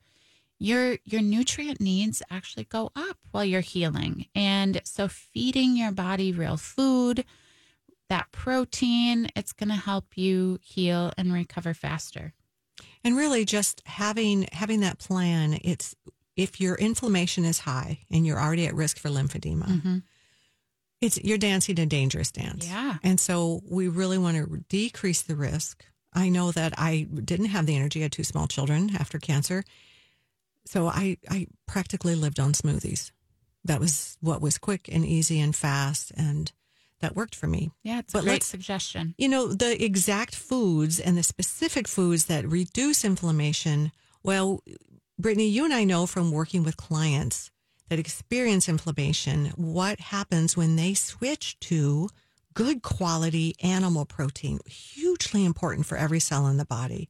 your 0.60 0.97
your 1.04 1.21
nutrient 1.21 1.80
needs 1.80 2.23
actually 2.32 2.63
go 2.63 2.91
up 2.95 3.17
while 3.32 3.45
you're 3.45 3.62
healing. 3.62 4.26
And 4.34 4.82
so 4.84 5.08
feeding 5.08 5.78
your 5.78 5.91
body 5.91 6.32
real 6.32 6.58
food, 6.58 7.26
that 8.10 8.32
protein, 8.32 9.30
it's 9.36 9.54
going 9.54 9.69
to 9.69 9.76
help 9.76 10.17
you 10.17 10.60
heal 10.62 11.12
and 11.17 11.34
recover 11.34 11.73
faster. 11.73 12.34
And 13.04 13.15
really 13.15 13.45
just 13.45 13.82
having 13.86 14.47
having 14.52 14.80
that 14.82 15.00
plan, 15.00 15.60
it's 15.63 15.95
if 16.38 16.62
your 16.62 16.76
inflammation 16.76 17.43
is 17.43 17.60
high 17.60 18.00
and 18.12 18.26
you're 18.26 18.39
already 18.39 18.67
at 18.67 18.76
risk 18.76 19.00
for 19.00 19.10
lymphedema, 19.10 19.65
mm-hmm. 19.65 19.97
it's 21.02 21.21
you're 21.23 21.38
dancing 21.38 21.80
a 21.80 21.86
dangerous 21.86 22.32
dance. 22.32 22.65
Yeah. 22.65 22.97
And 23.04 23.19
so 23.19 23.62
we 23.69 23.88
really 23.88 24.19
want 24.19 24.38
to 24.38 24.63
decrease 24.69 25.23
the 25.23 25.36
risk. 25.36 25.84
I 26.13 26.30
know 26.30 26.52
that 26.52 26.73
I 26.78 27.08
didn't 27.13 27.47
have 27.47 27.65
the 27.65 27.76
energy. 27.76 28.00
I 28.00 28.04
had 28.04 28.12
two 28.12 28.23
small 28.23 28.47
children 28.47 28.91
after 28.97 29.17
cancer. 29.17 29.63
So 30.65 30.88
I, 30.88 31.17
I 31.30 31.47
practically 31.65 32.15
lived 32.15 32.39
on 32.39 32.54
smoothies. 32.54 33.12
That 33.65 33.80
was 33.80 34.17
what 34.21 34.41
was 34.41 34.58
quick 34.58 34.89
and 34.91 35.06
easy 35.06 35.39
and 35.39 35.56
fast. 35.56 36.12
And 36.15 36.52
that 37.02 37.15
worked 37.15 37.36
for 37.36 37.47
me. 37.47 37.71
Yeah, 37.84 38.00
it's 38.00 38.13
But 38.13 38.23
a 38.23 38.26
great 38.26 38.43
suggestion. 38.43 39.15
You 39.17 39.30
know, 39.30 39.47
the 39.47 39.84
exact 39.84 40.36
foods 40.36 41.00
and 41.00 41.17
the 41.17 41.23
specific 41.23 41.88
foods 41.88 42.26
that 42.26 42.47
reduce 42.47 43.06
inflammation. 43.06 43.91
Well, 44.23 44.62
Brittany, 45.20 45.48
you 45.48 45.66
and 45.66 45.74
I 45.74 45.84
know 45.84 46.06
from 46.06 46.32
working 46.32 46.64
with 46.64 46.78
clients 46.78 47.50
that 47.90 48.00
experience 48.00 48.70
inflammation 48.70 49.48
what 49.56 50.00
happens 50.00 50.56
when 50.56 50.76
they 50.76 50.94
switch 50.94 51.60
to 51.62 52.10
good 52.54 52.82
quality 52.82 53.56
animal 53.62 54.06
protein, 54.06 54.60
hugely 54.68 55.46
important 55.46 55.86
for 55.86 55.98
every 55.98 56.20
cell 56.20 56.48
in 56.48 56.58
the 56.58 56.66
body. 56.66 57.10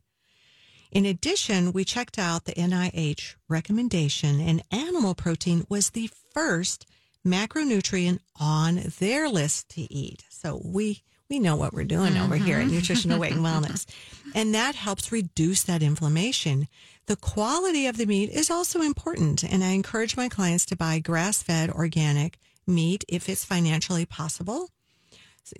In 0.91 1.05
addition, 1.05 1.73
we 1.73 1.83
checked 1.83 2.17
out 2.17 2.45
the 2.45 2.53
NIH 2.53 3.35
recommendation, 3.49 4.39
and 4.39 4.63
animal 4.71 5.13
protein 5.13 5.65
was 5.67 5.89
the 5.89 6.09
first 6.33 6.85
macronutrient 7.25 8.19
on 8.39 8.81
their 8.99 9.27
list 9.27 9.69
to 9.69 9.81
eat. 9.93 10.23
So 10.29 10.61
we 10.63 11.03
we 11.29 11.39
know 11.39 11.57
what 11.57 11.73
we're 11.73 11.83
doing 11.83 12.17
over 12.17 12.37
here 12.37 12.57
at 12.57 12.67
mm-hmm. 12.67 12.75
Nutritional 12.75 13.19
Weight 13.19 13.33
and 13.33 13.45
Wellness. 13.45 13.85
And 14.33 14.55
that 14.55 14.75
helps 14.75 15.11
reduce 15.11 15.63
that 15.63 15.83
inflammation. 15.83 16.69
The 17.07 17.15
quality 17.15 17.87
of 17.87 17.97
the 17.97 18.05
meat 18.05 18.29
is 18.29 18.51
also 18.51 18.81
important. 18.81 19.43
And 19.43 19.63
I 19.63 19.69
encourage 19.69 20.17
my 20.17 20.29
clients 20.29 20.65
to 20.67 20.75
buy 20.75 20.99
grass 20.99 21.41
fed 21.41 21.69
organic 21.69 22.37
meat 22.65 23.05
if 23.07 23.29
it's 23.29 23.45
financially 23.45 24.05
possible 24.05 24.69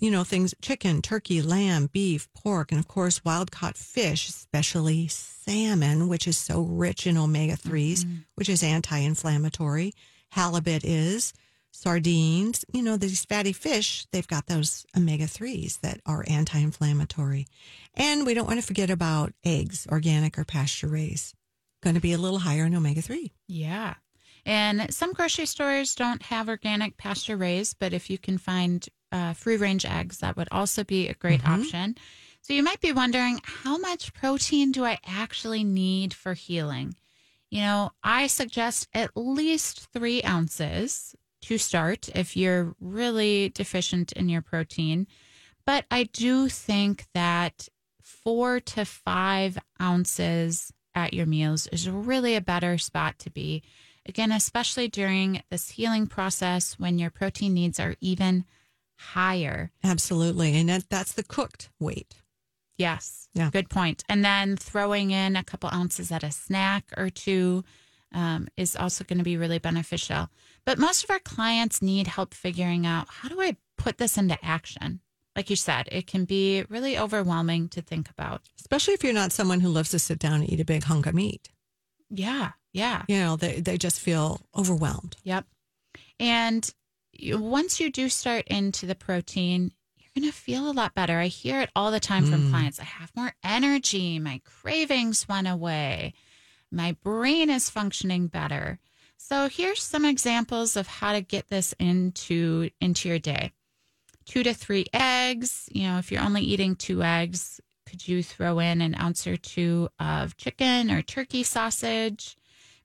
you 0.00 0.10
know, 0.10 0.24
things 0.24 0.54
chicken, 0.60 1.02
turkey, 1.02 1.42
lamb, 1.42 1.88
beef, 1.92 2.28
pork, 2.34 2.72
and 2.72 2.78
of 2.78 2.88
course, 2.88 3.24
wild 3.24 3.50
caught 3.50 3.76
fish, 3.76 4.28
especially 4.28 5.08
salmon, 5.08 6.08
which 6.08 6.26
is 6.26 6.36
so 6.36 6.62
rich 6.62 7.06
in 7.06 7.16
omega 7.16 7.54
3s, 7.54 8.04
mm-hmm. 8.04 8.16
which 8.34 8.48
is 8.48 8.62
anti 8.62 8.98
inflammatory. 8.98 9.92
Halibut 10.30 10.84
is, 10.84 11.32
sardines, 11.70 12.64
you 12.72 12.82
know, 12.82 12.96
these 12.96 13.24
fatty 13.24 13.52
fish, 13.52 14.06
they've 14.12 14.28
got 14.28 14.46
those 14.46 14.84
omega 14.96 15.24
3s 15.24 15.80
that 15.80 16.00
are 16.04 16.24
anti 16.28 16.58
inflammatory. 16.58 17.46
And 17.94 18.26
we 18.26 18.34
don't 18.34 18.46
want 18.46 18.60
to 18.60 18.66
forget 18.66 18.90
about 18.90 19.32
eggs, 19.44 19.86
organic 19.90 20.38
or 20.38 20.44
pasture 20.44 20.88
raised. 20.88 21.34
Going 21.82 21.94
to 21.94 22.00
be 22.00 22.12
a 22.12 22.18
little 22.18 22.40
higher 22.40 22.64
in 22.64 22.74
omega 22.74 23.02
3. 23.02 23.32
Yeah. 23.46 23.94
And 24.44 24.92
some 24.92 25.12
grocery 25.12 25.46
stores 25.46 25.94
don't 25.94 26.22
have 26.22 26.48
organic 26.48 26.96
pasture 26.96 27.36
raised, 27.36 27.76
but 27.78 27.92
if 27.92 28.08
you 28.08 28.18
can 28.18 28.38
find 28.38 28.88
uh, 29.12 29.32
free 29.34 29.56
range 29.56 29.84
eggs, 29.84 30.18
that 30.18 30.36
would 30.36 30.48
also 30.50 30.84
be 30.84 31.08
a 31.08 31.14
great 31.14 31.46
option. 31.46 31.96
So 32.40 32.54
you 32.54 32.62
might 32.62 32.80
be 32.80 32.92
wondering 32.92 33.40
how 33.44 33.76
much 33.78 34.14
protein 34.14 34.72
do 34.72 34.84
I 34.84 34.98
actually 35.06 35.64
need 35.64 36.14
for 36.14 36.34
healing? 36.34 36.94
You 37.50 37.60
know, 37.60 37.90
I 38.02 38.26
suggest 38.26 38.88
at 38.94 39.10
least 39.16 39.88
three 39.92 40.22
ounces 40.22 41.14
to 41.42 41.58
start 41.58 42.08
if 42.14 42.36
you're 42.36 42.74
really 42.80 43.50
deficient 43.50 44.12
in 44.12 44.28
your 44.28 44.42
protein. 44.42 45.06
But 45.66 45.84
I 45.90 46.04
do 46.04 46.48
think 46.48 47.06
that 47.14 47.68
four 48.02 48.60
to 48.60 48.84
five 48.84 49.58
ounces 49.80 50.72
at 50.98 51.14
your 51.14 51.26
meals 51.26 51.66
is 51.68 51.88
really 51.88 52.34
a 52.34 52.40
better 52.40 52.78
spot 52.78 53.18
to 53.20 53.30
be. 53.30 53.62
Again, 54.06 54.32
especially 54.32 54.88
during 54.88 55.42
this 55.50 55.70
healing 55.70 56.06
process 56.06 56.78
when 56.78 56.98
your 56.98 57.10
protein 57.10 57.54
needs 57.54 57.78
are 57.78 57.96
even 58.00 58.44
higher. 58.96 59.70
Absolutely. 59.84 60.56
And 60.56 60.68
that, 60.68 60.88
that's 60.88 61.12
the 61.12 61.22
cooked 61.22 61.70
weight. 61.78 62.22
Yes. 62.78 63.28
Yeah. 63.34 63.50
Good 63.50 63.68
point. 63.68 64.04
And 64.08 64.24
then 64.24 64.56
throwing 64.56 65.10
in 65.10 65.36
a 65.36 65.44
couple 65.44 65.70
ounces 65.72 66.12
at 66.12 66.22
a 66.22 66.30
snack 66.30 66.92
or 66.96 67.10
two 67.10 67.64
um, 68.12 68.48
is 68.56 68.76
also 68.76 69.04
going 69.04 69.18
to 69.18 69.24
be 69.24 69.36
really 69.36 69.58
beneficial. 69.58 70.28
But 70.64 70.78
most 70.78 71.04
of 71.04 71.10
our 71.10 71.18
clients 71.18 71.82
need 71.82 72.06
help 72.06 72.34
figuring 72.34 72.86
out 72.86 73.08
how 73.08 73.28
do 73.28 73.40
I 73.40 73.56
put 73.76 73.98
this 73.98 74.16
into 74.16 74.38
action? 74.44 75.00
Like 75.38 75.50
you 75.50 75.56
said, 75.56 75.88
it 75.92 76.08
can 76.08 76.24
be 76.24 76.64
really 76.68 76.98
overwhelming 76.98 77.68
to 77.68 77.80
think 77.80 78.10
about. 78.10 78.42
Especially 78.58 78.94
if 78.94 79.04
you're 79.04 79.12
not 79.12 79.30
someone 79.30 79.60
who 79.60 79.68
loves 79.68 79.90
to 79.90 80.00
sit 80.00 80.18
down 80.18 80.40
and 80.40 80.52
eat 80.52 80.58
a 80.58 80.64
big 80.64 80.82
hunk 80.82 81.06
of 81.06 81.14
meat. 81.14 81.48
Yeah. 82.10 82.50
Yeah. 82.72 83.04
You 83.06 83.20
know, 83.20 83.36
they, 83.36 83.60
they 83.60 83.78
just 83.78 84.00
feel 84.00 84.40
overwhelmed. 84.56 85.14
Yep. 85.22 85.44
And 86.18 86.68
once 87.30 87.78
you 87.78 87.88
do 87.88 88.08
start 88.08 88.48
into 88.48 88.84
the 88.84 88.96
protein, 88.96 89.70
you're 89.96 90.10
going 90.20 90.28
to 90.28 90.36
feel 90.36 90.68
a 90.68 90.72
lot 90.72 90.96
better. 90.96 91.20
I 91.20 91.28
hear 91.28 91.60
it 91.60 91.70
all 91.76 91.92
the 91.92 92.00
time 92.00 92.26
from 92.26 92.48
mm. 92.48 92.50
clients. 92.50 92.80
I 92.80 92.84
have 92.84 93.12
more 93.14 93.32
energy. 93.44 94.18
My 94.18 94.40
cravings 94.44 95.28
went 95.28 95.46
away. 95.46 96.14
My 96.72 96.96
brain 97.04 97.48
is 97.48 97.70
functioning 97.70 98.26
better. 98.26 98.80
So 99.18 99.48
here's 99.48 99.84
some 99.84 100.04
examples 100.04 100.76
of 100.76 100.88
how 100.88 101.12
to 101.12 101.20
get 101.20 101.46
this 101.46 101.76
into 101.78 102.70
into 102.80 103.08
your 103.08 103.20
day. 103.20 103.52
Two 104.28 104.42
to 104.42 104.52
three 104.52 104.84
eggs. 104.92 105.68
You 105.72 105.88
know, 105.88 105.98
if 105.98 106.12
you're 106.12 106.22
only 106.22 106.42
eating 106.42 106.76
two 106.76 107.02
eggs, 107.02 107.62
could 107.86 108.06
you 108.06 108.22
throw 108.22 108.58
in 108.58 108.82
an 108.82 108.94
ounce 108.94 109.26
or 109.26 109.38
two 109.38 109.88
of 109.98 110.36
chicken 110.36 110.90
or 110.90 111.00
turkey 111.00 111.42
sausage? 111.42 112.36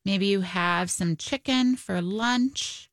Maybe 0.06 0.28
you 0.28 0.40
have 0.40 0.90
some 0.90 1.18
chicken 1.18 1.76
for 1.76 2.02
lunch, 2.02 2.90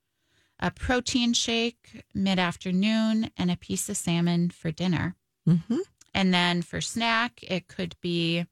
a 0.59 0.73
protein 0.73 1.33
shake 1.33 2.03
mid 2.13 2.41
afternoon, 2.41 3.31
and 3.37 3.53
a 3.53 3.57
piece 3.57 3.89
of 3.89 3.97
salmon 3.97 4.51
for 4.51 4.73
dinner. 4.73 5.15
hmm 5.47 5.79
And 6.13 6.35
then 6.35 6.63
for 6.63 6.81
snack, 6.81 7.41
it 7.43 7.69
could 7.69 7.95
be 8.01 8.47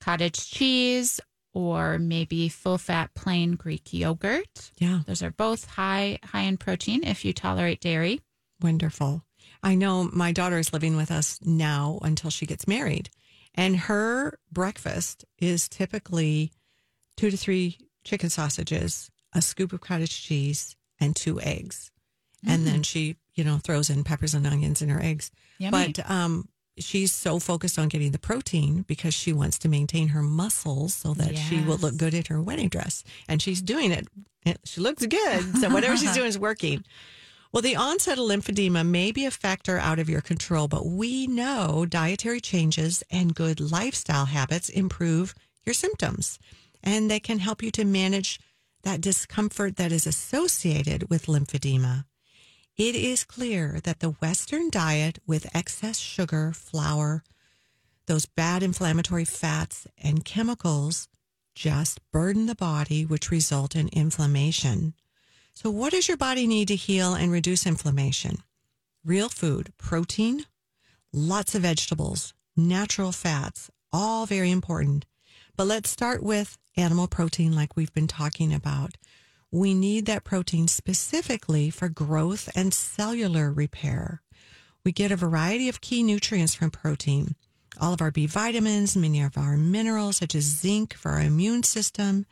cottage 0.00 0.48
cheese 0.48 1.20
or 1.52 1.98
maybe 1.98 2.48
full 2.48 2.78
fat 2.78 3.12
plain 3.14 3.56
Greek 3.56 3.92
yogurt. 3.92 4.70
Yeah, 4.78 5.00
Those 5.06 5.22
are 5.22 5.32
both 5.32 5.70
high 5.70 6.20
high 6.22 6.42
in 6.42 6.58
protein 6.58 7.02
if 7.02 7.24
you 7.24 7.32
tolerate 7.32 7.80
dairy. 7.80 8.20
Wonderful. 8.60 9.22
I 9.62 9.74
know 9.74 10.08
my 10.12 10.32
daughter 10.32 10.58
is 10.58 10.72
living 10.72 10.96
with 10.96 11.10
us 11.10 11.38
now 11.42 11.98
until 12.02 12.30
she 12.30 12.46
gets 12.46 12.68
married, 12.68 13.10
and 13.54 13.76
her 13.76 14.38
breakfast 14.52 15.24
is 15.38 15.68
typically 15.68 16.52
two 17.16 17.30
to 17.30 17.36
three 17.36 17.78
chicken 18.04 18.30
sausages, 18.30 19.10
a 19.34 19.42
scoop 19.42 19.72
of 19.72 19.80
cottage 19.80 20.22
cheese, 20.22 20.76
and 21.00 21.14
two 21.16 21.40
eggs. 21.40 21.90
And 22.48 22.64
then 22.64 22.82
she, 22.84 23.16
you 23.34 23.42
know, 23.42 23.58
throws 23.58 23.90
in 23.90 24.04
peppers 24.04 24.32
and 24.32 24.46
onions 24.46 24.80
in 24.80 24.88
her 24.88 25.02
eggs. 25.02 25.32
Yummy. 25.58 25.92
But 25.94 26.08
um, 26.08 26.48
she's 26.78 27.10
so 27.10 27.40
focused 27.40 27.76
on 27.78 27.88
getting 27.88 28.12
the 28.12 28.18
protein 28.20 28.82
because 28.82 29.14
she 29.14 29.32
wants 29.32 29.58
to 29.60 29.68
maintain 29.68 30.08
her 30.08 30.22
muscles 30.22 30.94
so 30.94 31.12
that 31.14 31.36
she 31.36 31.60
will 31.60 31.78
look 31.78 31.96
good 31.96 32.14
in 32.14 32.24
her 32.28 32.40
wedding 32.40 32.68
dress. 32.68 33.02
And 33.28 33.42
she's 33.42 33.62
doing 33.62 33.90
it. 33.90 34.06
She 34.64 34.80
looks 34.80 35.04
good. 35.04 35.56
So 35.56 35.70
whatever 35.70 35.96
she's 35.96 36.12
doing 36.14 36.28
is 36.28 36.38
working. 36.38 36.84
Well, 37.56 37.62
the 37.62 37.74
onset 37.74 38.18
of 38.18 38.26
lymphedema 38.26 38.86
may 38.86 39.12
be 39.12 39.24
a 39.24 39.30
factor 39.30 39.78
out 39.78 39.98
of 39.98 40.10
your 40.10 40.20
control, 40.20 40.68
but 40.68 40.84
we 40.84 41.26
know 41.26 41.86
dietary 41.88 42.38
changes 42.38 43.02
and 43.10 43.34
good 43.34 43.60
lifestyle 43.60 44.26
habits 44.26 44.68
improve 44.68 45.34
your 45.64 45.72
symptoms 45.72 46.38
and 46.82 47.10
they 47.10 47.18
can 47.18 47.38
help 47.38 47.62
you 47.62 47.70
to 47.70 47.86
manage 47.86 48.38
that 48.82 49.00
discomfort 49.00 49.76
that 49.76 49.90
is 49.90 50.06
associated 50.06 51.08
with 51.08 51.28
lymphedema. 51.28 52.04
It 52.76 52.94
is 52.94 53.24
clear 53.24 53.80
that 53.84 54.00
the 54.00 54.10
Western 54.20 54.68
diet 54.68 55.18
with 55.26 55.56
excess 55.56 55.96
sugar, 55.96 56.52
flour, 56.52 57.24
those 58.04 58.26
bad 58.26 58.62
inflammatory 58.62 59.24
fats, 59.24 59.86
and 59.96 60.26
chemicals 60.26 61.08
just 61.54 62.00
burden 62.12 62.44
the 62.44 62.54
body, 62.54 63.06
which 63.06 63.30
result 63.30 63.74
in 63.74 63.88
inflammation. 63.88 64.92
So, 65.56 65.70
what 65.70 65.92
does 65.92 66.06
your 66.06 66.18
body 66.18 66.46
need 66.46 66.68
to 66.68 66.76
heal 66.76 67.14
and 67.14 67.32
reduce 67.32 67.64
inflammation? 67.64 68.42
Real 69.02 69.30
food, 69.30 69.72
protein, 69.78 70.44
lots 71.14 71.54
of 71.54 71.62
vegetables, 71.62 72.34
natural 72.54 73.10
fats, 73.10 73.70
all 73.90 74.26
very 74.26 74.50
important. 74.50 75.06
But 75.56 75.66
let's 75.66 75.88
start 75.88 76.22
with 76.22 76.58
animal 76.76 77.08
protein, 77.08 77.56
like 77.56 77.74
we've 77.74 77.94
been 77.94 78.06
talking 78.06 78.52
about. 78.52 78.96
We 79.50 79.72
need 79.72 80.04
that 80.04 80.24
protein 80.24 80.68
specifically 80.68 81.70
for 81.70 81.88
growth 81.88 82.50
and 82.54 82.74
cellular 82.74 83.50
repair. 83.50 84.20
We 84.84 84.92
get 84.92 85.10
a 85.10 85.16
variety 85.16 85.70
of 85.70 85.80
key 85.80 86.02
nutrients 86.02 86.54
from 86.54 86.70
protein. 86.70 87.34
All 87.80 87.94
of 87.94 88.02
our 88.02 88.10
B 88.10 88.26
vitamins, 88.26 88.94
many 88.94 89.22
of 89.22 89.38
our 89.38 89.56
minerals, 89.56 90.18
such 90.18 90.34
as 90.34 90.44
zinc 90.44 90.92
for 90.92 91.12
our 91.12 91.22
immune 91.22 91.62
system, 91.62 92.26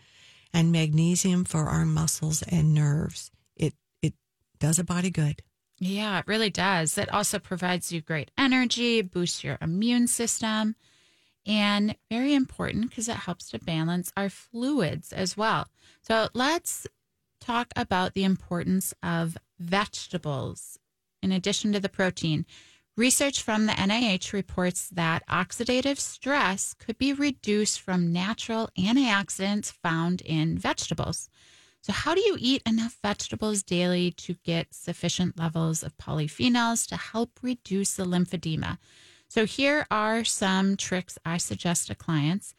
and 0.55 0.73
magnesium 0.73 1.45
for 1.45 1.65
our 1.65 1.85
muscles 1.85 2.43
and 2.43 2.73
nerves. 2.73 3.31
It 3.57 3.75
it 4.01 4.15
does 4.59 4.79
a 4.79 4.85
body 4.85 5.11
good. 5.11 5.43
Yeah, 5.79 6.21
it 6.21 6.27
really 6.27 6.51
does. 6.51 6.97
It 6.97 7.13
also 7.13 7.39
provides 7.41 7.93
you 7.93 8.01
great 8.01 8.31
energy, 8.39 9.03
boosts 9.03 9.43
your 9.43 9.59
immune 9.61 10.07
system, 10.07 10.77
and 11.45 11.97
very 12.11 12.33
important 12.33 12.89
because 12.89 13.09
it 13.09 13.17
helps 13.17 13.51
to 13.51 13.59
balance 13.59 14.13
our 14.17 14.31
fluids 14.31 15.13
as 15.13 15.37
well. 15.37 15.67
So 16.01 16.29
let's 16.33 16.87
talk 17.41 17.73
about 17.77 18.15
the 18.15 18.25
importance 18.25 18.95
of 19.03 19.37
vegetables 19.59 20.79
in 21.23 21.33
addition 21.33 21.73
to 21.73 21.81
the 21.81 21.89
protein. 21.89 22.47
Research 22.97 23.43
from 23.43 23.67
the 23.67 23.73
NIH 23.73 24.33
reports 24.33 24.89
that 24.91 25.27
oxidative 25.27 25.99
stress 25.99 26.75
could 26.75 26.97
be 26.97 27.13
reduced 27.13 27.81
from 27.81 28.13
natural 28.13 28.71
antioxidants 28.79 29.73
found 29.73 30.21
in 30.21 30.57
vegetables. 30.57 31.29
So, 31.81 31.93
how 31.93 32.15
do 32.15 32.21
you 32.21 32.37
eat 32.39 32.63
enough 32.65 32.97
vegetables 33.03 33.65
daily 33.65 34.13
to 34.13 34.37
get 34.45 34.73
sufficient 34.73 35.37
levels 35.37 35.83
of 35.83 35.99
polyphenols 35.99 36.87
to 36.87 36.97
help 36.97 37.41
reduce 37.43 37.95
the 37.95 38.05
lymphedema? 38.05 38.79
So, 39.27 39.45
here 39.45 39.89
are 39.91 40.23
some 40.23 40.77
tricks 40.77 41.19
I 41.27 41.39
suggest 41.39 41.89
to 41.89 41.97
clients 41.97 42.55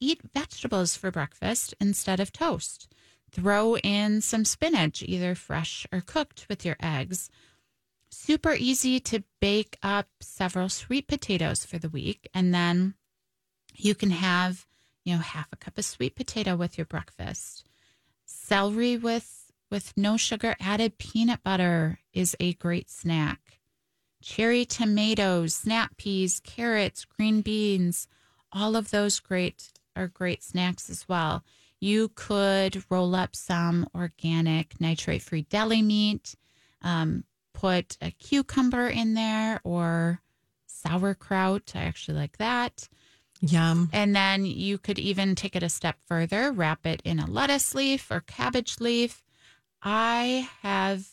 eat 0.00 0.20
vegetables 0.34 0.96
for 0.96 1.12
breakfast 1.12 1.74
instead 1.80 2.18
of 2.18 2.32
toast. 2.32 2.92
Throw 3.30 3.76
in 3.78 4.20
some 4.20 4.44
spinach, 4.44 5.04
either 5.06 5.36
fresh 5.36 5.86
or 5.92 6.00
cooked, 6.00 6.46
with 6.48 6.64
your 6.64 6.76
eggs. 6.82 7.30
Super 8.10 8.54
easy 8.54 9.00
to 9.00 9.24
bake 9.40 9.78
up 9.82 10.08
several 10.20 10.68
sweet 10.68 11.06
potatoes 11.06 11.64
for 11.64 11.78
the 11.78 11.88
week. 11.88 12.28
And 12.34 12.54
then 12.54 12.94
you 13.74 13.94
can 13.94 14.10
have, 14.10 14.66
you 15.04 15.14
know, 15.14 15.20
half 15.20 15.48
a 15.52 15.56
cup 15.56 15.78
of 15.78 15.84
sweet 15.84 16.14
potato 16.16 16.56
with 16.56 16.78
your 16.78 16.86
breakfast. 16.86 17.64
Celery 18.24 18.96
with 18.96 19.52
with 19.70 19.92
no 19.96 20.16
sugar 20.16 20.54
added 20.60 20.96
peanut 20.98 21.42
butter 21.42 21.98
is 22.12 22.36
a 22.38 22.54
great 22.54 22.88
snack. 22.88 23.58
Cherry 24.22 24.64
tomatoes, 24.64 25.54
snap 25.54 25.96
peas, 25.96 26.40
carrots, 26.40 27.04
green 27.04 27.40
beans, 27.40 28.08
all 28.52 28.76
of 28.76 28.90
those 28.90 29.20
great 29.20 29.72
are 29.94 30.08
great 30.08 30.42
snacks 30.42 30.88
as 30.90 31.08
well. 31.08 31.44
You 31.80 32.10
could 32.14 32.84
roll 32.90 33.14
up 33.14 33.34
some 33.36 33.88
organic 33.94 34.80
nitrate 34.80 35.22
free 35.22 35.42
deli 35.42 35.82
meat, 35.82 36.34
um, 36.82 37.24
put 37.56 37.96
a 38.02 38.10
cucumber 38.10 38.86
in 38.86 39.14
there 39.14 39.60
or 39.64 40.20
sauerkraut. 40.66 41.72
I 41.74 41.84
actually 41.84 42.18
like 42.18 42.36
that. 42.36 42.88
Yum. 43.40 43.88
And 43.92 44.14
then 44.14 44.44
you 44.44 44.78
could 44.78 44.98
even 44.98 45.34
take 45.34 45.56
it 45.56 45.62
a 45.62 45.68
step 45.68 45.96
further, 46.06 46.52
wrap 46.52 46.86
it 46.86 47.00
in 47.04 47.18
a 47.18 47.26
lettuce 47.26 47.74
leaf 47.74 48.10
or 48.10 48.20
cabbage 48.20 48.78
leaf. 48.78 49.24
I 49.82 50.48
have 50.62 51.06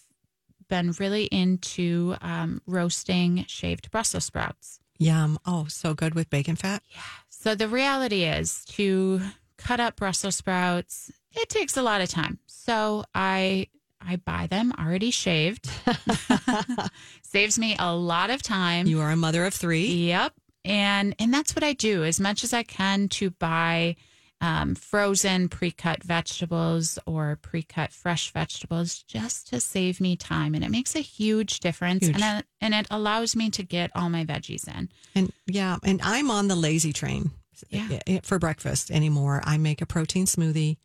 been 0.67 0.91
really 0.99 1.25
into 1.25 2.15
um, 2.21 2.61
roasting 2.65 3.45
shaved 3.47 3.89
Brussels 3.89 4.25
sprouts. 4.25 4.79
Yum. 4.99 5.39
Oh, 5.45 5.65
so 5.69 5.93
good 5.93 6.13
with 6.13 6.29
bacon 6.29 6.55
fat. 6.55 6.83
Yeah. 6.91 7.01
So 7.29 7.55
the 7.55 7.67
reality 7.67 8.23
is 8.23 8.65
to 8.65 9.21
cut 9.57 9.79
up 9.79 9.95
Brussels 9.95 10.35
sprouts, 10.35 11.11
it 11.31 11.49
takes 11.49 11.77
a 11.77 11.81
lot 11.81 12.01
of 12.01 12.09
time. 12.09 12.39
So 12.47 13.05
I 13.13 13.67
I 14.05 14.17
buy 14.17 14.47
them 14.47 14.73
already 14.77 15.11
shaved. 15.11 15.69
Saves 17.21 17.57
me 17.57 17.75
a 17.79 17.95
lot 17.95 18.29
of 18.29 18.41
time. 18.43 18.85
You 18.87 19.01
are 19.01 19.11
a 19.11 19.15
mother 19.15 19.45
of 19.45 19.53
three. 19.53 20.07
Yep. 20.07 20.33
And 20.65 21.15
and 21.19 21.33
that's 21.33 21.55
what 21.55 21.63
I 21.63 21.73
do 21.73 22.03
as 22.03 22.19
much 22.19 22.43
as 22.43 22.53
I 22.53 22.63
can 22.63 23.09
to 23.09 23.31
buy 23.31 23.95
um, 24.39 24.75
frozen 24.75 25.47
pre-cut 25.47 26.03
vegetables 26.03 26.99
or 27.05 27.37
pre-cut 27.41 27.91
fresh 27.93 28.31
vegetables 28.31 29.01
just 29.03 29.47
to 29.49 29.61
save 29.61 30.01
me 30.01 30.17
time 30.17 30.53
and 30.53 30.65
it 30.65 30.69
makes 30.71 30.95
a 30.97 30.99
huge 30.99 31.61
difference 31.61 32.05
Huge. 32.05 32.15
and 32.21 32.39
it, 32.39 32.45
and 32.59 32.73
it 32.73 32.85
allows 32.91 33.37
me 33.37 33.49
to 33.51 33.63
get 33.63 33.89
all 33.95 34.09
my 34.09 34.25
veggies 34.25 34.67
in. 34.67 34.89
And 35.15 35.31
yeah, 35.47 35.77
and 35.83 36.01
I'm 36.03 36.29
on 36.29 36.49
the 36.49 36.55
lazy 36.55 36.91
train 36.91 37.31
Yeah. 37.69 37.99
for 38.23 38.37
breakfast 38.37 38.91
anymore. 38.91 39.41
I 39.45 39.57
make 39.57 39.81
a 39.81 39.85
protein 39.85 40.25
smoothie, 40.25 40.75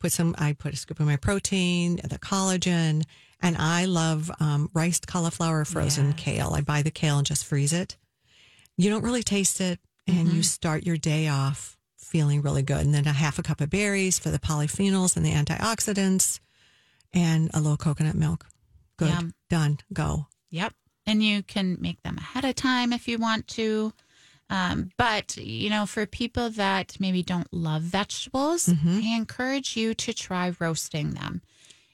put 0.00 0.12
some, 0.12 0.34
I 0.38 0.52
put 0.52 0.74
a 0.74 0.76
scoop 0.76 1.00
of 1.00 1.06
my 1.06 1.16
protein, 1.16 1.96
the 1.96 2.18
collagen, 2.18 3.04
and 3.40 3.56
I 3.58 3.84
love 3.84 4.30
um, 4.40 4.70
riced 4.72 5.06
cauliflower 5.06 5.64
frozen 5.64 6.12
kale. 6.14 6.52
I 6.54 6.60
buy 6.60 6.82
the 6.82 6.90
kale 6.90 7.18
and 7.18 7.26
just 7.26 7.44
freeze 7.44 7.72
it. 7.72 7.96
You 8.76 8.90
don't 8.90 9.02
really 9.04 9.22
taste 9.22 9.60
it, 9.60 9.78
and 10.06 10.26
Mm-hmm. 10.28 10.36
you 10.36 10.42
start 10.42 10.86
your 10.86 10.96
day 10.96 11.28
off 11.28 11.76
feeling 11.98 12.40
really 12.42 12.62
good. 12.62 12.84
And 12.84 12.94
then 12.94 13.06
a 13.06 13.12
half 13.12 13.38
a 13.38 13.42
cup 13.42 13.60
of 13.60 13.70
berries 13.70 14.18
for 14.18 14.30
the 14.30 14.38
polyphenols 14.38 15.16
and 15.16 15.26
the 15.26 15.32
antioxidants, 15.32 16.40
and 17.12 17.50
a 17.54 17.60
little 17.60 17.76
coconut 17.76 18.14
milk. 18.14 18.46
Good. 18.98 19.08
Yum. 19.10 19.34
Done. 19.50 19.78
Go. 19.92 20.26
Yep. 20.50 20.72
And 21.06 21.22
you 21.22 21.42
can 21.42 21.76
make 21.80 22.02
them 22.02 22.18
ahead 22.18 22.44
of 22.44 22.54
time 22.54 22.92
if 22.92 23.06
you 23.08 23.18
want 23.18 23.46
to. 23.48 23.92
Um, 24.48 24.90
but, 24.96 25.36
you 25.36 25.70
know, 25.70 25.86
for 25.86 26.06
people 26.06 26.50
that 26.50 26.96
maybe 27.00 27.22
don't 27.22 27.52
love 27.52 27.82
vegetables, 27.82 28.66
Mm-hmm. 28.66 29.00
I 29.02 29.16
encourage 29.16 29.76
you 29.76 29.92
to 29.94 30.12
try 30.12 30.52
roasting 30.60 31.10
them. 31.14 31.42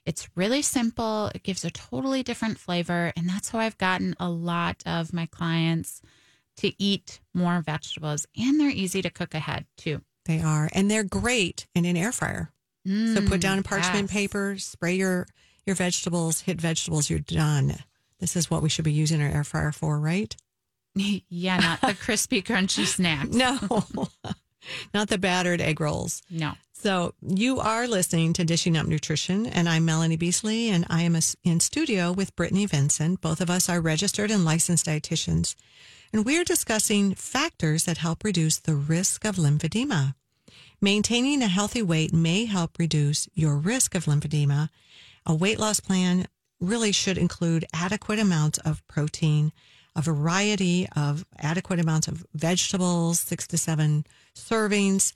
It's 0.04 0.28
really 0.34 0.62
simple, 0.62 1.30
it 1.34 1.44
gives 1.44 1.64
a 1.64 1.70
totally 1.70 2.22
different 2.22 2.58
flavor. 2.58 3.12
And 3.16 3.28
that's 3.28 3.50
how 3.50 3.60
I've 3.60 3.78
gotten 3.78 4.14
a 4.18 4.28
lot 4.28 4.82
of 4.84 5.12
my 5.12 5.26
clients 5.26 6.02
to 6.56 6.72
eat 6.82 7.20
more 7.32 7.60
vegetables. 7.62 8.26
And 8.36 8.60
they're 8.60 8.68
easy 8.68 9.00
to 9.00 9.10
cook 9.10 9.32
ahead, 9.34 9.64
too. 9.76 10.02
They 10.26 10.40
are, 10.40 10.68
and 10.72 10.90
they're 10.90 11.04
great 11.04 11.66
in 11.74 11.84
an 11.84 11.96
air 11.96 12.12
fryer. 12.12 12.52
So 12.84 13.22
put 13.22 13.40
down 13.40 13.60
Mm, 13.60 13.64
parchment 13.64 14.10
yes. 14.10 14.12
paper, 14.12 14.56
spray 14.58 14.94
your 14.94 15.26
your 15.64 15.76
vegetables, 15.76 16.40
hit 16.40 16.60
vegetables, 16.60 17.08
you're 17.08 17.20
done. 17.20 17.76
This 18.18 18.34
is 18.34 18.50
what 18.50 18.60
we 18.62 18.68
should 18.68 18.84
be 18.84 18.92
using 18.92 19.22
our 19.22 19.28
air 19.28 19.44
fryer 19.44 19.70
for, 19.70 20.00
right? 20.00 20.34
yeah, 21.28 21.58
not 21.58 21.80
the 21.80 21.94
crispy, 21.94 22.42
crunchy 22.42 22.86
snacks. 22.86 23.30
No. 23.36 23.58
Not 24.94 25.08
the 25.08 25.18
battered 25.18 25.60
egg 25.60 25.80
rolls. 25.80 26.22
No. 26.30 26.52
So 26.72 27.14
you 27.20 27.58
are 27.58 27.88
listening 27.88 28.32
to 28.34 28.44
Dishing 28.44 28.76
Up 28.76 28.86
Nutrition, 28.86 29.44
and 29.44 29.68
I'm 29.68 29.84
Melanie 29.84 30.16
Beasley, 30.16 30.68
and 30.68 30.86
I 30.88 31.02
am 31.02 31.16
in 31.42 31.58
studio 31.58 32.12
with 32.12 32.36
Brittany 32.36 32.66
Vincent. 32.66 33.20
Both 33.20 33.40
of 33.40 33.50
us 33.50 33.68
are 33.68 33.80
registered 33.80 34.30
and 34.30 34.44
licensed 34.44 34.86
dietitians, 34.86 35.56
and 36.12 36.24
we're 36.24 36.44
discussing 36.44 37.16
factors 37.16 37.84
that 37.84 37.98
help 37.98 38.22
reduce 38.22 38.58
the 38.58 38.76
risk 38.76 39.24
of 39.24 39.34
lymphedema. 39.34 40.14
Maintaining 40.80 41.42
a 41.42 41.48
healthy 41.48 41.82
weight 41.82 42.12
may 42.12 42.44
help 42.44 42.78
reduce 42.78 43.28
your 43.34 43.56
risk 43.56 43.96
of 43.96 44.04
lymphedema. 44.04 44.68
A 45.26 45.34
weight 45.34 45.58
loss 45.58 45.80
plan 45.80 46.26
really 46.60 46.92
should 46.92 47.18
include 47.18 47.64
adequate 47.72 48.18
amounts 48.20 48.58
of 48.58 48.86
protein, 48.86 49.52
a 49.94 50.02
variety 50.02 50.88
of 50.96 51.24
adequate 51.38 51.80
amounts 51.80 52.08
of 52.08 52.26
vegetables, 52.34 53.20
six 53.20 53.46
to 53.48 53.58
seven 53.58 54.04
servings, 54.34 55.12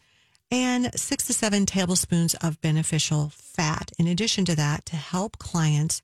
and 0.51 0.91
six 0.99 1.27
to 1.27 1.33
seven 1.33 1.67
tablespoons 1.67 2.35
of 2.35 2.61
beneficial 2.61 3.33
fat. 3.35 3.91
In 3.99 4.07
addition 4.07 4.45
to 4.45 4.57
that, 4.57 4.87
to 4.87 4.97
help 4.97 5.39
clients 5.39 6.03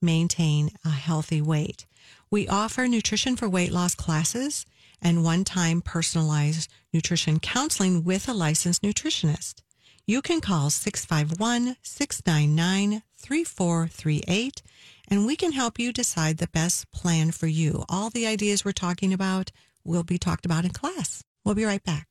maintain 0.00 0.70
a 0.84 0.90
healthy 0.90 1.40
weight. 1.40 1.86
We 2.30 2.48
offer 2.48 2.86
nutrition 2.86 3.36
for 3.36 3.48
weight 3.48 3.72
loss 3.72 3.94
classes 3.94 4.66
and 5.00 5.22
one 5.22 5.44
time 5.44 5.82
personalized 5.82 6.70
nutrition 6.92 7.38
counseling 7.40 8.04
with 8.04 8.28
a 8.28 8.34
licensed 8.34 8.82
nutritionist. 8.82 9.62
You 10.06 10.20
can 10.20 10.40
call 10.40 10.70
651 10.70 11.76
699 11.82 13.02
3438 13.16 14.62
and 15.08 15.26
we 15.26 15.36
can 15.36 15.52
help 15.52 15.78
you 15.78 15.92
decide 15.92 16.38
the 16.38 16.48
best 16.48 16.90
plan 16.92 17.30
for 17.30 17.46
you. 17.46 17.84
All 17.88 18.10
the 18.10 18.26
ideas 18.26 18.64
we're 18.64 18.72
talking 18.72 19.12
about 19.12 19.50
will 19.84 20.04
be 20.04 20.18
talked 20.18 20.46
about 20.46 20.64
in 20.64 20.70
class. 20.70 21.22
We'll 21.44 21.54
be 21.54 21.64
right 21.64 21.82
back. 21.82 22.08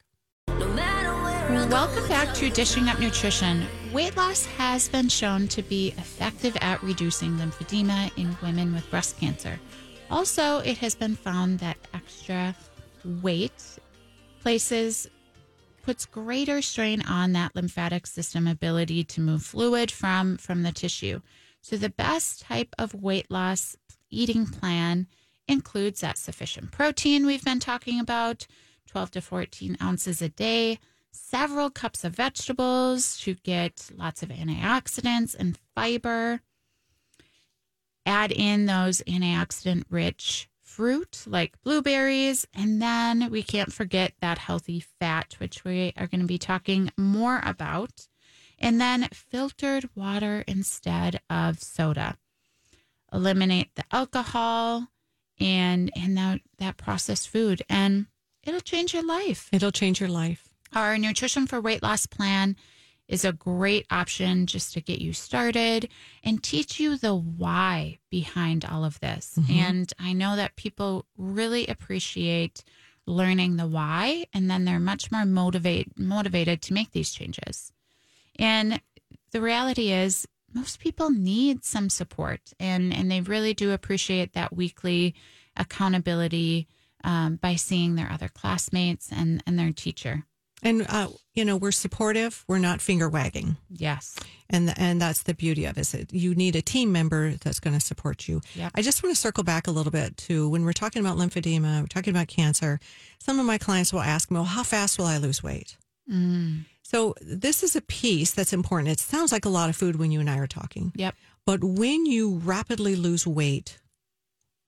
Welcome 0.47 2.07
back 2.07 2.33
to 2.35 2.49
Dishing 2.49 2.87
Up 2.87 2.99
Nutrition. 2.99 3.65
Weight 3.91 4.15
loss 4.15 4.45
has 4.45 4.87
been 4.89 5.09
shown 5.09 5.47
to 5.49 5.61
be 5.61 5.89
effective 5.97 6.57
at 6.61 6.81
reducing 6.81 7.37
lymphedema 7.37 8.15
in 8.17 8.35
women 8.41 8.73
with 8.73 8.89
breast 8.89 9.19
cancer. 9.19 9.59
Also, 10.09 10.59
it 10.59 10.77
has 10.77 10.95
been 10.95 11.15
found 11.15 11.59
that 11.59 11.77
extra 11.93 12.55
weight 13.21 13.79
places 14.41 15.09
puts 15.83 16.05
greater 16.05 16.61
strain 16.61 17.01
on 17.03 17.33
that 17.33 17.55
lymphatic 17.55 18.07
system 18.07 18.47
ability 18.47 19.03
to 19.03 19.21
move 19.21 19.43
fluid 19.43 19.91
from 19.91 20.37
from 20.37 20.63
the 20.63 20.71
tissue. 20.71 21.19
So 21.63 21.77
the 21.77 21.89
best 21.89 22.41
type 22.41 22.75
of 22.77 22.93
weight 22.93 23.31
loss 23.31 23.77
eating 24.09 24.45
plan 24.45 25.07
includes 25.47 26.01
that 26.01 26.17
sufficient 26.17 26.71
protein 26.71 27.25
we've 27.25 27.43
been 27.43 27.61
talking 27.61 28.01
about, 28.01 28.45
12 28.87 29.11
to 29.11 29.21
14 29.21 29.77
ounces 29.81 30.21
a 30.21 30.27
day, 30.27 30.77
several 31.11 31.69
cups 31.69 32.03
of 32.03 32.15
vegetables 32.15 33.17
to 33.21 33.35
get 33.35 33.89
lots 33.95 34.21
of 34.21 34.27
antioxidants 34.29 35.33
and 35.33 35.57
fiber. 35.73 36.41
Add 38.05 38.33
in 38.33 38.65
those 38.65 39.01
antioxidant 39.07 39.85
rich 39.89 40.49
fruit 40.59 41.23
like 41.25 41.61
blueberries. 41.61 42.45
And 42.53 42.81
then 42.81 43.31
we 43.31 43.41
can't 43.41 43.71
forget 43.71 44.15
that 44.19 44.37
healthy 44.37 44.83
fat, 44.99 45.35
which 45.37 45.63
we 45.63 45.93
are 45.95 46.07
going 46.07 46.19
to 46.19 46.27
be 46.27 46.37
talking 46.37 46.91
more 46.97 47.41
about. 47.45 48.09
And 48.63 48.79
then 48.79 49.09
filtered 49.11 49.89
water 49.95 50.43
instead 50.47 51.19
of 51.29 51.61
soda. 51.61 52.17
Eliminate 53.11 53.75
the 53.75 53.83
alcohol 53.91 54.87
and 55.39 55.91
and 55.95 56.17
that, 56.17 56.41
that 56.59 56.77
processed 56.77 57.29
food 57.29 57.61
and 57.69 58.07
it'll 58.43 58.61
change 58.61 58.93
your 58.93 59.05
life. 59.05 59.49
It'll 59.51 59.71
change 59.71 59.99
your 59.99 60.09
life. 60.09 60.49
Our 60.73 60.97
nutrition 60.97 61.45
for 61.45 61.61
weight 61.61 61.83
loss 61.83 62.05
plan 62.05 62.55
is 63.07 63.25
a 63.25 63.33
great 63.33 63.85
option 63.91 64.47
just 64.47 64.73
to 64.73 64.81
get 64.81 64.99
you 64.99 65.13
started 65.13 65.89
and 66.23 66.41
teach 66.41 66.79
you 66.79 66.97
the 66.97 67.13
why 67.13 67.99
behind 68.09 68.65
all 68.65 68.85
of 68.85 68.99
this. 69.01 69.37
Mm-hmm. 69.37 69.51
And 69.51 69.93
I 69.99 70.13
know 70.13 70.35
that 70.35 70.55
people 70.55 71.05
really 71.17 71.67
appreciate 71.67 72.63
learning 73.05 73.57
the 73.57 73.67
why 73.67 74.25
and 74.33 74.49
then 74.49 74.65
they're 74.65 74.79
much 74.79 75.11
more 75.11 75.25
motivate 75.25 75.99
motivated 75.99 76.61
to 76.63 76.73
make 76.73 76.91
these 76.91 77.11
changes. 77.11 77.71
And 78.39 78.81
the 79.31 79.41
reality 79.41 79.91
is 79.91 80.27
most 80.53 80.79
people 80.79 81.09
need 81.09 81.65
some 81.65 81.89
support 81.89 82.53
and 82.59 82.93
and 82.93 83.09
they 83.09 83.21
really 83.21 83.53
do 83.53 83.71
appreciate 83.71 84.33
that 84.33 84.55
weekly 84.55 85.15
accountability 85.55 86.67
um, 87.03 87.35
by 87.37 87.55
seeing 87.55 87.95
their 87.95 88.11
other 88.11 88.29
classmates 88.29 89.11
and 89.11 89.43
and 89.45 89.57
their 89.57 89.71
teacher. 89.71 90.25
And 90.61 90.85
uh, 90.87 91.09
you 91.33 91.43
know, 91.43 91.57
we're 91.57 91.71
supportive. 91.71 92.45
We're 92.47 92.59
not 92.59 92.79
finger 92.79 93.09
wagging. 93.09 93.57
Yes. 93.69 94.17
And 94.49 94.73
and 94.77 95.01
that's 95.01 95.23
the 95.23 95.33
beauty 95.33 95.65
of 95.65 95.77
it. 95.77 95.93
Is 95.93 96.05
you 96.11 96.35
need 96.35 96.55
a 96.55 96.61
team 96.61 96.91
member 96.91 97.31
that's 97.31 97.59
going 97.59 97.73
to 97.73 97.81
support 97.81 98.27
you. 98.27 98.41
Yep. 98.55 98.71
I 98.75 98.81
just 98.81 99.03
want 99.03 99.13
to 99.13 99.19
circle 99.19 99.43
back 99.43 99.67
a 99.67 99.71
little 99.71 99.91
bit 99.91 100.15
to 100.17 100.47
when 100.47 100.63
we're 100.63 100.73
talking 100.73 101.05
about 101.05 101.17
lymphedema, 101.17 101.81
we're 101.81 101.87
talking 101.87 102.13
about 102.13 102.27
cancer. 102.27 102.79
Some 103.19 103.39
of 103.39 103.45
my 103.45 103.57
clients 103.57 103.91
will 103.91 104.01
ask 104.01 104.31
me, 104.31 104.35
"Well, 104.35 104.45
how 104.45 104.63
fast 104.63 104.97
will 104.97 105.05
I 105.05 105.17
lose 105.17 105.43
weight?" 105.43 105.77
Mm. 106.09 106.65
So 106.83 107.15
this 107.21 107.63
is 107.63 107.75
a 107.75 107.81
piece 107.81 108.31
that's 108.31 108.53
important. 108.53 108.89
It 108.89 108.99
sounds 108.99 109.31
like 109.31 109.45
a 109.45 109.49
lot 109.49 109.69
of 109.69 109.75
food 109.75 109.95
when 109.95 110.11
you 110.11 110.19
and 110.19 110.29
I 110.29 110.37
are 110.37 110.47
talking. 110.47 110.91
Yep. 110.95 111.15
But 111.45 111.63
when 111.63 112.05
you 112.05 112.35
rapidly 112.35 112.95
lose 112.95 113.25
weight, 113.25 113.79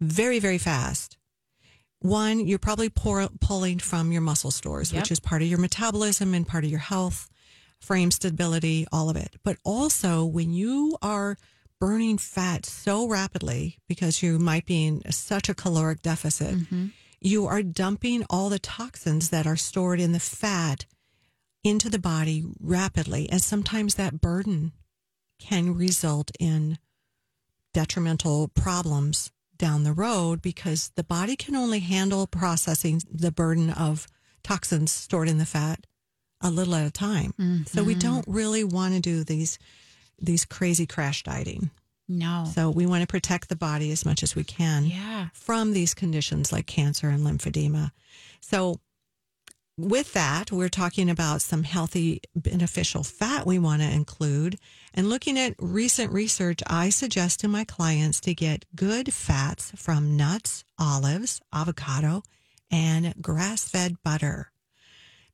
very 0.01 0.39
very 0.39 0.57
fast, 0.57 1.17
one, 1.99 2.45
you're 2.45 2.59
probably 2.59 2.89
pour, 2.89 3.27
pulling 3.41 3.79
from 3.79 4.11
your 4.11 4.21
muscle 4.21 4.51
stores, 4.51 4.91
Yep. 4.91 5.01
which 5.03 5.11
is 5.11 5.19
part 5.19 5.41
of 5.41 5.47
your 5.47 5.57
metabolism 5.59 6.33
and 6.33 6.47
part 6.47 6.63
of 6.63 6.69
your 6.69 6.79
health, 6.79 7.29
frame 7.79 8.11
stability, 8.11 8.85
all 8.91 9.09
of 9.09 9.15
it. 9.15 9.35
But 9.43 9.57
also, 9.63 10.23
when 10.25 10.53
you 10.53 10.97
are 11.01 11.37
burning 11.79 12.17
fat 12.17 12.65
so 12.65 13.07
rapidly 13.07 13.79
because 13.87 14.23
you 14.23 14.39
might 14.39 14.65
be 14.65 14.85
in 14.85 15.01
such 15.11 15.49
a 15.49 15.53
caloric 15.55 16.01
deficit, 16.01 16.55
Mhm. 16.55 16.91
you 17.19 17.45
are 17.47 17.61
dumping 17.63 18.23
all 18.29 18.49
the 18.49 18.59
toxins 18.59 19.29
that 19.29 19.45
are 19.45 19.57
stored 19.57 19.99
in 19.99 20.11
the 20.13 20.19
fat 20.19 20.85
into 21.65 21.89
the 21.89 21.99
body 21.99 22.43
rapidly. 22.59 23.27
And 23.29 23.41
sometimes 23.41 23.95
that 23.95 24.21
burden 24.21 24.71
can 25.39 25.73
result 25.75 26.31
in 26.39 26.77
detrimental 27.73 28.47
problems 28.49 29.31
down 29.57 29.83
the 29.83 29.93
road 29.93 30.41
because 30.41 30.91
the 30.95 31.03
body 31.03 31.35
can 31.35 31.55
only 31.55 31.79
handle 31.79 32.27
processing 32.27 33.01
the 33.11 33.31
burden 33.31 33.69
of 33.69 34.07
toxins 34.43 34.91
stored 34.91 35.27
in 35.27 35.37
the 35.37 35.45
fat 35.45 35.85
a 36.41 36.51
little 36.51 36.75
at 36.75 36.85
a 36.85 36.91
time. 36.91 37.65
So 37.67 37.83
we 37.83 37.95
Mhm. 37.95 37.99
don't 37.99 38.27
really 38.27 38.63
want 38.63 38.93
to 38.93 38.99
do 38.99 39.23
these 39.23 39.57
these 40.17 40.45
crazy 40.45 40.85
crash 40.85 41.23
dieting. 41.23 41.71
No. 42.07 42.49
So 42.55 42.69
we 42.69 42.85
want 42.85 43.01
to 43.01 43.07
protect 43.07 43.49
the 43.49 43.55
body 43.57 43.91
as 43.91 44.05
much 44.05 44.23
as 44.23 44.33
we 44.33 44.45
can 44.45 44.85
yeah. 44.85 45.27
from 45.33 45.73
these 45.73 45.93
conditions 45.93 46.53
like 46.53 46.67
cancer 46.67 47.09
and 47.09 47.25
lymphedema. 47.25 47.91
So, 48.39 48.79
with 49.77 50.13
that, 50.13 50.51
we're 50.51 50.69
talking 50.69 51.09
about 51.09 51.41
some 51.41 51.63
healthy, 51.63 52.21
beneficial 52.35 53.03
fat 53.03 53.45
we 53.45 53.59
want 53.59 53.81
to 53.81 53.91
include. 53.91 54.57
And 54.93 55.09
looking 55.09 55.37
at 55.37 55.55
recent 55.59 56.13
research, 56.13 56.61
I 56.65 56.89
suggest 56.89 57.41
to 57.41 57.47
my 57.47 57.65
clients 57.65 58.21
to 58.21 58.33
get 58.33 58.65
good 58.75 59.13
fats 59.13 59.73
from 59.75 60.15
nuts, 60.15 60.63
olives, 60.79 61.41
avocado, 61.53 62.23
and 62.71 63.13
grass 63.21 63.67
fed 63.67 64.01
butter. 64.03 64.51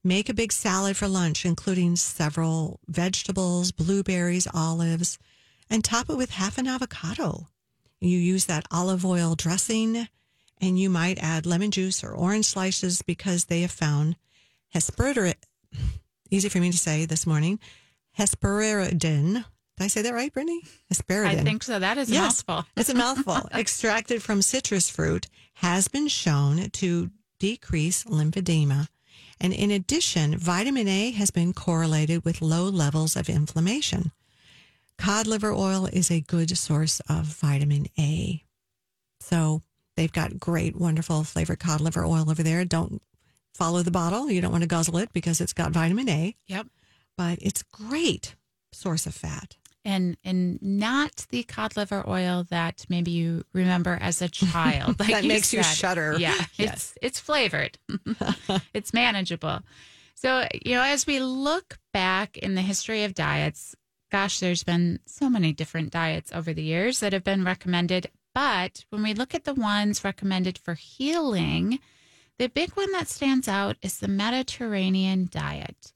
Make 0.04 0.30
a 0.30 0.34
big 0.34 0.52
salad 0.52 0.98
for 0.98 1.08
lunch, 1.08 1.46
including 1.46 1.96
several 1.96 2.80
vegetables, 2.88 3.72
blueberries, 3.72 4.48
olives, 4.52 5.20
and 5.70 5.84
top 5.84 6.10
it 6.10 6.18
with 6.18 6.32
half 6.32 6.58
an 6.58 6.68
avocado. 6.68 7.48
You 8.00 8.18
use 8.18 8.46
that 8.46 8.66
olive 8.72 9.06
oil 9.06 9.36
dressing, 9.36 10.08
and 10.60 10.80
you 10.80 10.90
might 10.90 11.20
add 11.22 11.46
lemon 11.46 11.70
juice 11.70 12.04
or 12.04 12.12
orange 12.12 12.48
slices 12.48 13.04
because 13.04 13.46
they 13.46 13.62
have 13.62 13.72
found 13.72 14.16
hesperidin. 14.76 15.34
Easy 16.30 16.50
for 16.50 16.60
me 16.60 16.72
to 16.72 16.78
say 16.78 17.06
this 17.06 17.28
morning. 17.28 17.60
Hesperidin. 18.18 19.34
Did 19.34 19.84
I 19.86 19.88
say 19.88 20.02
that 20.04 20.14
right, 20.14 20.32
Brittany? 20.32 20.62
Hesperidin. 20.94 21.26
I 21.28 21.36
think 21.38 21.64
so. 21.64 21.80
That 21.80 21.98
is 21.98 22.10
a 22.10 22.14
Yes. 22.14 22.44
mouthful. 22.48 22.66
It's 22.78 22.90
a 22.90 22.94
mouthful. 22.94 23.50
Extracted 23.54 24.22
from 24.22 24.42
citrus 24.42 24.90
fruit 24.90 25.28
has 25.56 25.88
been 25.88 26.08
shown 26.08 26.70
to 26.72 27.10
decrease 27.40 28.04
lymphedema. 28.04 28.88
And 29.40 29.54
in 29.54 29.72
addition, 29.72 30.38
vitamin 30.38 30.88
A 30.88 31.12
has 31.12 31.32
been 31.32 31.54
correlated 31.54 32.24
with 32.24 32.42
low 32.42 32.66
levels 32.66 33.16
of 33.16 33.28
inflammation. 33.28 34.12
Cod 34.98 35.26
liver 35.26 35.52
oil 35.52 35.88
is 35.88 36.12
a 36.12 36.22
good 36.22 36.56
source 36.56 37.00
of 37.10 37.26
vitamin 37.26 37.88
A. 37.98 38.44
So 39.20 39.64
they've 39.96 40.12
got 40.12 40.40
great, 40.40 40.76
wonderful 40.76 41.24
flavored 41.24 41.60
cod 41.60 41.82
liver 41.82 42.06
oil 42.06 42.30
over 42.30 42.44
there. 42.44 42.64
Don't 42.66 43.02
follow 43.54 43.84
the 43.84 43.92
bottle. 43.92 44.30
You 44.30 44.42
don't 44.42 44.52
want 44.52 44.64
to 44.64 44.68
guzzle 44.68 44.98
it 44.98 45.12
because 45.14 45.42
it's 45.42 45.54
got 45.54 45.72
vitamin 45.72 46.10
A, 46.10 46.36
Yep. 46.48 46.68
but 47.18 47.40
it's 47.42 47.64
great 47.64 48.36
source 48.72 49.06
of 49.06 49.14
fat. 49.14 49.58
And 49.84 50.16
and 50.24 50.62
not 50.62 51.26
the 51.32 51.42
cod 51.44 51.76
liver 51.76 52.04
oil 52.08 52.46
that 52.52 52.86
maybe 52.88 53.10
you 53.12 53.44
remember 53.52 53.98
as 54.00 54.22
a 54.22 54.30
child. 54.30 54.96
Like 55.00 55.10
That 55.10 55.26
makes 55.26 55.52
you 55.54 55.64
shudder. 55.64 56.16
Yeah. 56.20 56.36
Yes. 56.56 56.58
It's 56.58 56.94
it's 57.02 57.20
flavored. 57.20 57.80
it's 58.74 58.94
manageable. 58.94 59.62
So, 60.14 60.48
you 60.64 60.76
know, 60.76 60.84
as 60.84 61.08
we 61.08 61.20
look 61.20 61.80
back 61.94 62.38
in 62.38 62.54
the 62.54 62.62
history 62.62 63.04
of 63.06 63.16
diets, 63.16 63.76
gosh, 64.12 64.40
there's 64.40 64.64
been 64.64 65.00
so 65.08 65.32
many 65.32 65.52
different 65.52 65.90
diets 65.92 66.32
over 66.32 66.54
the 66.54 66.62
years 66.62 67.00
that 67.00 67.12
have 67.14 67.24
been 67.24 67.44
recommended. 67.44 68.06
But 68.36 68.86
when 68.92 69.02
we 69.02 69.16
look 69.16 69.34
at 69.34 69.46
the 69.46 69.56
ones 69.56 70.04
recommended 70.04 70.60
for 70.60 70.76
healing, 70.76 71.80
the 72.42 72.50
big 72.50 72.72
one 72.72 72.92
that 72.92 73.08
stands 73.08 73.48
out 73.48 73.78
is 73.84 74.00
the 74.00 74.08
Mediterranean 74.08 75.30
diet, 75.30 75.94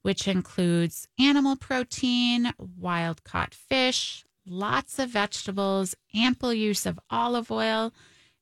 which 0.00 0.26
includes 0.26 1.06
animal 1.18 1.54
protein, 1.54 2.54
wild 2.58 3.22
caught 3.24 3.52
fish, 3.52 4.24
lots 4.46 4.98
of 4.98 5.10
vegetables, 5.10 5.94
ample 6.14 6.54
use 6.54 6.86
of 6.86 6.98
olive 7.10 7.50
oil. 7.50 7.92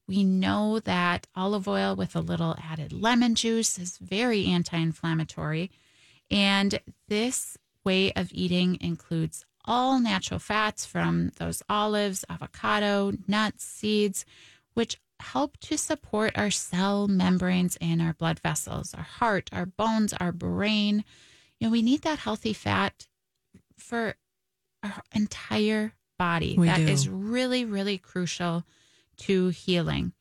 We 0.07 0.23
know 0.23 0.79
that 0.79 1.27
olive 1.35 1.67
oil 1.67 1.97
with 1.97 2.15
a 2.15 2.21
little 2.21 2.55
added 2.63 2.93
lemon 2.93 3.35
juice 3.35 3.81
is 3.81 3.99
very 3.99 4.47
anti 4.47 4.77
inflammatory. 4.77 5.73
And 6.31 6.79
this 7.09 7.59
way 7.83 8.13
of 8.13 8.31
eating 8.33 8.79
includes 8.81 9.45
all 9.65 9.99
natural 9.99 10.39
fats 10.39 10.87
from 10.87 11.33
those 11.39 11.65
olives, 11.69 12.25
avocado, 12.31 13.11
nuts, 13.27 13.65
seeds, 13.65 14.25
which 14.75 15.01
help 15.21 15.57
to 15.59 15.77
support 15.77 16.37
our 16.37 16.51
cell 16.51 17.07
membranes 17.09 17.77
and 17.81 18.01
our 18.03 18.13
blood 18.15 18.41
vessels, 18.41 18.95
our 18.95 19.03
heart, 19.03 19.49
our 19.53 19.67
bones, 19.67 20.13
our 20.15 20.33
brain. 20.33 21.05
You 21.59 21.67
know, 21.69 21.71
we 21.73 21.83
need 21.83 22.03
that 22.03 22.19
healthy 22.21 22.53
fat 22.53 23.07
for 23.79 24.15
our 24.83 25.03
entire 25.15 25.93
body. 26.19 26.57
We 26.59 26.67
That 26.67 26.79
do. 26.79 26.87
is 26.89 27.09
really, 27.09 27.65
really 27.65 27.99
crucial 27.99 28.65
to 29.19 29.49
healing. 29.49 30.13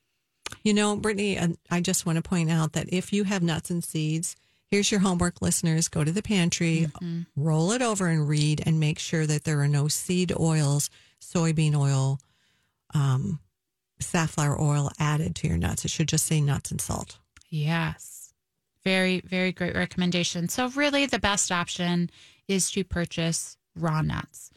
You 0.64 0.74
know, 0.74 0.96
Brittany, 0.96 1.40
I 1.70 1.80
just 1.82 2.06
want 2.06 2.18
to 2.18 2.22
point 2.28 2.50
out 2.52 2.74
that 2.74 2.92
if 2.92 3.14
you 3.14 3.24
have 3.24 3.42
nuts 3.44 3.70
and 3.70 3.84
seeds, 3.84 4.36
here's 4.70 4.92
your 4.92 5.00
homework, 5.00 5.42
listeners. 5.42 5.88
Go 5.88 6.04
to 6.04 6.12
the 6.12 6.22
pantry, 6.24 6.88
Mm-hmm. 7.02 7.22
roll 7.36 7.72
it 7.72 7.82
over 7.82 8.08
and 8.08 8.28
read, 8.28 8.64
and 8.66 8.80
make 8.80 9.00
sure 9.00 9.26
that 9.26 9.44
there 9.44 9.62
are 9.62 9.68
no 9.68 9.88
seed 9.88 10.34
oils, 10.38 10.90
soybean 11.22 11.76
oil, 11.76 12.20
um, 12.94 13.40
safflower 14.00 14.60
oil 14.60 14.92
added 15.00 15.36
to 15.38 15.48
your 15.48 15.58
nuts. 15.58 15.86
It 15.86 15.92
should 15.92 16.08
just 16.08 16.26
say 16.26 16.42
nuts 16.42 16.72
and 16.72 16.82
salt. 16.82 17.18
Yes. 17.50 18.34
Very, 18.84 19.22
very 19.22 19.52
great 19.52 19.76
recommendation. 19.76 20.48
So, 20.50 20.70
really, 20.70 21.06
the 21.06 21.20
best 21.20 21.52
option 21.52 22.10
is 22.48 22.72
to 22.72 22.84
purchase 22.84 23.58
raw 23.76 24.02
nuts. 24.02 24.52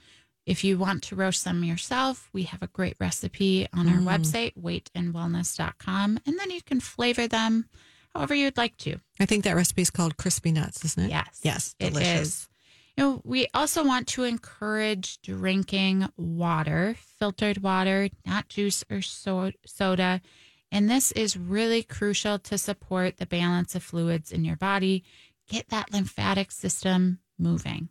If 0.46 0.64
you 0.64 0.78
want 0.78 1.02
to 1.04 1.16
roast 1.16 1.44
them 1.44 1.62
yourself, 1.62 2.28
we 2.32 2.44
have 2.44 2.62
a 2.62 2.68
great 2.68 2.96
recipe 2.98 3.68
on 3.72 3.88
our 3.88 3.98
mm. 3.98 4.04
website, 4.04 4.54
weightandwellness.com, 4.60 6.18
and 6.26 6.38
then 6.38 6.50
you 6.50 6.62
can 6.62 6.80
flavor 6.80 7.28
them 7.28 7.66
however 8.14 8.34
you'd 8.34 8.56
like 8.56 8.76
to. 8.78 8.96
I 9.20 9.26
think 9.26 9.44
that 9.44 9.56
recipe 9.56 9.82
is 9.82 9.90
called 9.90 10.16
crispy 10.16 10.52
nuts, 10.52 10.84
isn't 10.84 11.04
it? 11.04 11.10
Yes. 11.10 11.40
Yes. 11.42 11.74
it 11.78 11.90
Delicious. 11.90 12.20
is. 12.20 12.48
You 12.96 13.04
know, 13.04 13.22
we 13.24 13.46
also 13.54 13.84
want 13.84 14.06
to 14.08 14.24
encourage 14.24 15.20
drinking 15.22 16.08
water, 16.16 16.94
filtered 17.18 17.62
water, 17.62 18.08
not 18.26 18.48
juice 18.48 18.84
or 18.90 19.00
so- 19.00 19.52
soda. 19.64 20.20
And 20.70 20.90
this 20.90 21.12
is 21.12 21.36
really 21.36 21.82
crucial 21.82 22.38
to 22.40 22.58
support 22.58 23.16
the 23.16 23.26
balance 23.26 23.74
of 23.74 23.82
fluids 23.82 24.30
in 24.32 24.44
your 24.44 24.56
body, 24.56 25.04
get 25.48 25.68
that 25.68 25.92
lymphatic 25.92 26.50
system 26.50 27.20
moving. 27.38 27.88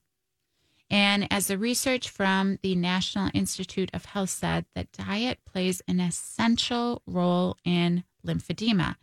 And 0.90 1.26
as 1.32 1.48
the 1.48 1.58
research 1.58 2.10
from 2.10 2.60
the 2.62 2.76
National 2.76 3.32
Institute 3.34 3.90
of 3.94 4.06
Health 4.06 4.30
said, 4.30 4.66
that 4.76 4.92
diet 4.92 5.40
plays 5.46 5.82
an 5.88 6.00
essential 6.00 7.02
role 7.06 7.58
in 7.64 8.04
lymphedema. 8.26 8.98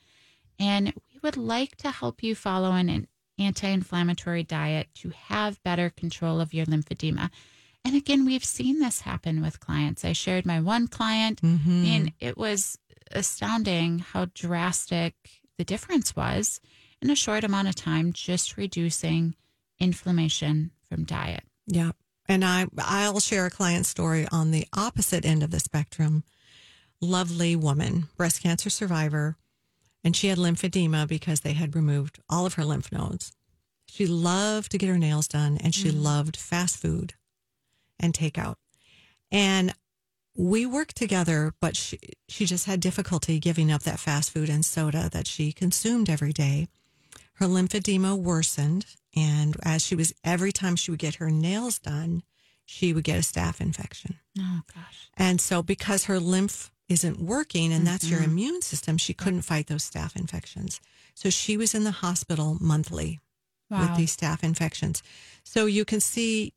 And 0.59 0.89
we 0.89 1.19
would 1.23 1.37
like 1.37 1.77
to 1.77 1.91
help 1.91 2.23
you 2.23 2.35
follow 2.35 2.75
in 2.75 2.89
an 2.89 3.09
anti 3.39 3.69
inflammatory 3.69 4.43
diet 4.43 4.89
to 4.97 5.11
have 5.11 5.63
better 5.63 5.91
control 5.91 6.41
of 6.41 6.53
your 6.55 6.67
lymphedema. 6.67 7.31
And 7.85 7.95
again, 7.97 8.25
we've 8.25 8.45
seen 8.45 8.81
this 8.81 9.03
happen 9.03 9.41
with 9.41 9.61
clients. 9.61 10.05
I 10.05 10.13
shared 10.13 10.45
my 10.45 10.61
one 10.61 10.89
client, 10.89 11.41
Mhm. 11.41 11.87
and 11.87 12.13
it 12.21 12.37
was 12.37 12.79
astounding 13.13 14.01
how 14.01 14.27
drastic 14.35 15.15
the 15.57 15.65
difference 15.65 16.15
was 16.15 16.61
in 17.01 17.11
a 17.11 17.17
short 17.17 17.45
amount 17.45 17.69
of 17.69 17.75
time, 17.75 18.13
just 18.13 18.57
reducing 18.57 19.35
inflammation 19.79 20.73
from 20.89 21.05
diet. 21.05 21.45
Yeah. 21.67 21.93
And 22.29 22.45
I 22.45 22.67
I'll 22.79 23.21
share 23.21 23.47
a 23.47 23.51
client 23.51 23.87
story 23.87 24.27
on 24.31 24.51
the 24.51 24.67
opposite 24.73 25.25
end 25.25 25.43
of 25.43 25.51
the 25.51 25.61
spectrum. 25.61 26.25
Lovely 27.01 27.55
woman, 27.57 28.09
breast 28.17 28.43
cancer 28.43 28.69
survivor, 28.71 29.37
and 30.09 30.17
she 30.17 30.29
had 30.29 30.39
lymphedema 30.39 31.07
because 31.07 31.41
they 31.41 31.53
had 31.53 31.77
removed 31.77 32.19
all 32.31 32.47
of 32.47 32.55
her 32.55 32.65
lymph 32.65 32.91
nodes. 32.91 33.31
She 33.85 34.07
loved 34.07 34.71
to 34.71 34.79
get 34.79 34.89
her 34.89 34.97
nails 34.97 35.29
done 35.29 35.59
and 35.63 35.75
she 35.75 35.91
mm-hmm. 35.91 36.03
loved 36.03 36.35
fast 36.35 36.79
food 36.79 37.13
and 38.01 38.15
takeout. 38.15 38.55
And 39.31 39.75
we 40.35 40.65
worked 40.65 40.97
together, 40.97 41.53
but 41.61 41.77
she, 41.77 41.99
she 42.27 42.47
just 42.47 42.65
had 42.65 42.81
difficulty 42.81 43.39
giving 43.39 43.71
up 43.71 43.83
that 43.83 44.01
fast 44.01 44.31
food 44.31 44.49
and 44.49 44.65
soda 44.65 45.11
that 45.13 45.27
she 45.27 45.53
consumed 45.53 46.09
every 46.09 46.33
day. 46.33 46.69
Her 47.35 47.45
lymphedema 47.45 48.17
worsened. 48.17 48.87
And 49.15 49.59
as 49.63 49.85
she 49.85 49.95
was, 49.95 50.15
every 50.25 50.53
time 50.53 50.75
she 50.75 50.91
would 50.91 51.01
get 51.01 51.17
her 51.17 51.31
nails 51.31 51.79
done, 51.79 52.23
she 52.65 52.95
would 52.95 53.05
get 53.05 53.19
a 53.19 53.21
staph 53.21 53.61
infection. 53.61 54.15
Oh, 54.39 54.63
gosh. 54.75 55.11
And 55.19 55.39
so, 55.39 55.63
because 55.63 56.05
her 56.05 56.19
lymph 56.19 56.71
isn't 56.89 57.21
working 57.21 57.73
and 57.73 57.87
that's 57.87 58.05
Mm-hmm. 58.07 58.15
your 58.15 58.23
immune 58.23 58.63
system, 58.63 58.97
she 58.99 59.13
couldn't 59.15 59.43
fight 59.43 59.67
those 59.67 59.89
staph 59.89 60.17
infections. 60.17 60.81
So, 61.15 61.31
she 61.31 61.57
was 61.57 61.75
in 61.75 61.85
the 61.85 61.91
hospital 61.91 62.57
monthly 62.61 63.21
with 63.71 63.95
these 63.97 64.17
staph 64.17 64.43
infections. 64.43 65.03
So, 65.45 65.67
you 65.67 65.85
can 65.85 66.01
see, 66.01 66.55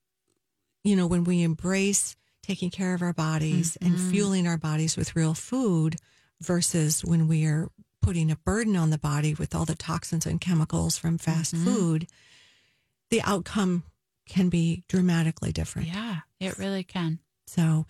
you 0.83 0.95
know, 0.95 1.07
when 1.07 1.23
we 1.25 1.43
embrace 1.43 2.15
taking 2.41 2.69
care 2.69 2.93
of 2.93 3.01
our 3.01 3.13
bodies 3.13 3.77
and 3.81 3.95
Mm-hmm. 3.95 4.09
fueling 4.09 4.47
our 4.47 4.57
bodies 4.57 4.95
with 4.97 5.15
real 5.15 5.33
food 5.33 5.97
versus 6.39 7.03
when 7.05 7.27
we 7.27 7.45
are 7.45 7.67
putting 8.01 8.31
a 8.31 8.35
burden 8.37 8.75
on 8.75 8.89
the 8.89 8.97
body 8.97 9.33
with 9.35 9.53
all 9.53 9.65
the 9.65 9.75
toxins 9.75 10.25
and 10.25 10.41
chemicals 10.41 10.97
from 10.97 11.17
fast 11.19 11.53
Mm-hmm. 11.55 11.65
food, 11.65 12.07
the 13.09 13.21
outcome 13.23 13.83
can 14.27 14.49
be 14.49 14.83
dramatically 14.87 15.51
different. 15.51 15.87
Yeah, 15.89 16.19
it 16.39 16.57
really 16.57 16.83
can. 16.83 17.19
So 17.45 17.85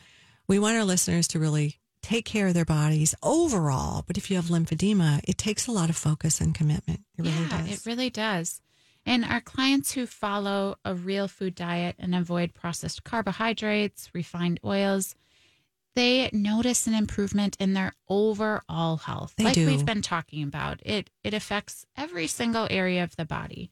we 0.48 0.60
want 0.60 0.76
our 0.78 0.84
listeners 0.84 1.28
to 1.30 1.40
really 1.40 1.80
take 2.02 2.26
care 2.26 2.48
of 2.48 2.54
their 2.54 2.66
bodies 2.66 3.16
overall. 3.22 4.04
But 4.06 4.18
if 4.18 4.30
you 4.30 4.36
have 4.36 4.46
lymphedema, 4.46 5.22
it 5.28 5.38
takes 5.38 5.68
a 5.68 5.72
lot 5.72 5.90
of 5.90 5.98
focus 5.98 6.42
and 6.42 6.54
commitment. 6.54 7.02
It 7.18 7.24
really 7.24 7.36
yeah, 7.36 7.62
does. 7.62 7.72
it 7.72 7.86
really 7.86 8.10
does. 8.10 8.62
And 9.06 9.26
our 9.26 9.42
clients 9.42 9.94
who 9.94 10.06
follow 10.06 10.76
a 10.86 10.94
real 10.94 11.28
food 11.28 11.56
diet 11.56 11.96
and 11.98 12.14
avoid 12.14 12.54
processed 12.54 13.04
carbohydrates, 13.04 14.10
refined 14.14 14.60
oils, 14.64 15.16
they 15.96 16.30
notice 16.32 16.88
an 16.88 16.94
improvement 16.94 17.58
in 17.60 17.74
their 17.74 17.94
overall 18.08 18.98
health. 18.98 19.34
They 19.38 19.46
like 19.46 19.54
do. 19.56 19.66
we've 19.66 19.86
been 19.86 20.02
talking 20.02 20.44
about. 20.44 20.80
It 20.86 21.10
it 21.24 21.34
affects 21.34 21.86
every 21.98 22.28
single 22.28 22.68
area 22.70 23.04
of 23.04 23.16
the 23.16 23.26
body. 23.26 23.72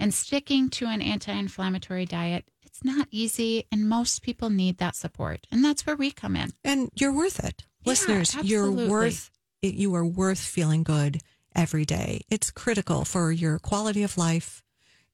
And 0.00 0.12
sticking 0.12 0.68
to 0.70 0.86
an 0.86 1.00
anti-inflammatory 1.00 2.06
diet, 2.06 2.46
it's 2.72 2.84
not 2.84 3.06
easy 3.10 3.66
and 3.70 3.86
most 3.88 4.22
people 4.22 4.48
need 4.48 4.78
that 4.78 4.96
support. 4.96 5.46
And 5.52 5.62
that's 5.64 5.84
where 5.86 5.96
we 5.96 6.10
come 6.10 6.36
in. 6.36 6.52
and 6.64 6.90
you're 6.94 7.12
worth 7.12 7.38
it. 7.44 7.64
Yeah, 7.84 7.90
Listeners, 7.90 8.34
you're 8.42 8.70
worth 8.70 9.30
it. 9.60 9.74
You 9.74 9.94
are 9.94 10.04
worth 10.06 10.38
feeling 10.40 10.82
good 10.82 11.20
every 11.54 11.84
day. 11.84 12.22
It's 12.30 12.50
critical 12.50 13.04
for 13.04 13.30
your 13.30 13.58
quality 13.58 14.02
of 14.02 14.16
life 14.16 14.62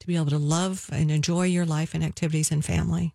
to 0.01 0.07
be 0.07 0.15
able 0.15 0.27
to 0.31 0.39
love 0.39 0.89
and 0.93 1.11
enjoy 1.11 1.47
your 1.47 1.67
life 1.67 1.95
and 1.95 2.05
activities 2.05 2.53
and 2.53 2.65
family. 2.65 3.15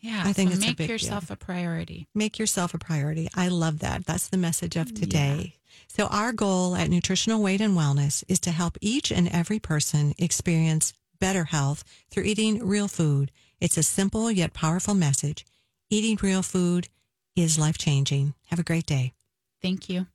Yeah, 0.00 0.22
I 0.24 0.32
think 0.32 0.50
so 0.50 0.54
it's 0.56 0.64
a 0.64 0.68
make 0.68 0.76
big 0.78 0.86
deal. 0.86 0.94
yourself 0.94 1.30
a 1.30 1.36
priority. 1.36 2.06
Make 2.14 2.38
yourself 2.38 2.72
a 2.72 2.78
priority. 2.78 3.28
I 3.34 3.48
love 3.48 3.80
that. 3.80 4.06
That's 4.06 4.28
the 4.28 4.38
message 4.38 4.76
of 4.76 4.94
today. 4.94 5.56
So, 5.88 6.06
our 6.06 6.32
goal 6.32 6.74
at 6.76 6.88
Nutritional 6.88 7.42
Weight 7.42 7.60
and 7.60 7.76
Wellness 7.76 8.22
is 8.28 8.38
to 8.40 8.50
help 8.50 8.78
each 8.80 9.10
and 9.10 9.28
every 9.28 9.58
person 9.58 10.14
experience 10.18 10.92
better 11.18 11.44
health 11.44 11.84
through 12.10 12.22
eating 12.22 12.64
real 12.66 12.88
food. 12.88 13.30
It's 13.60 13.76
a 13.76 13.82
simple 13.82 14.30
yet 14.30 14.54
powerful 14.54 14.94
message. 14.94 15.44
Eating 15.90 16.18
real 16.22 16.42
food 16.42 16.88
is 17.36 17.58
life 17.58 17.76
changing. 17.76 18.34
Have 18.46 18.58
a 18.58 18.64
great 18.64 18.86
day. 18.86 19.12
Thank 19.60 19.88
you. 19.88 20.06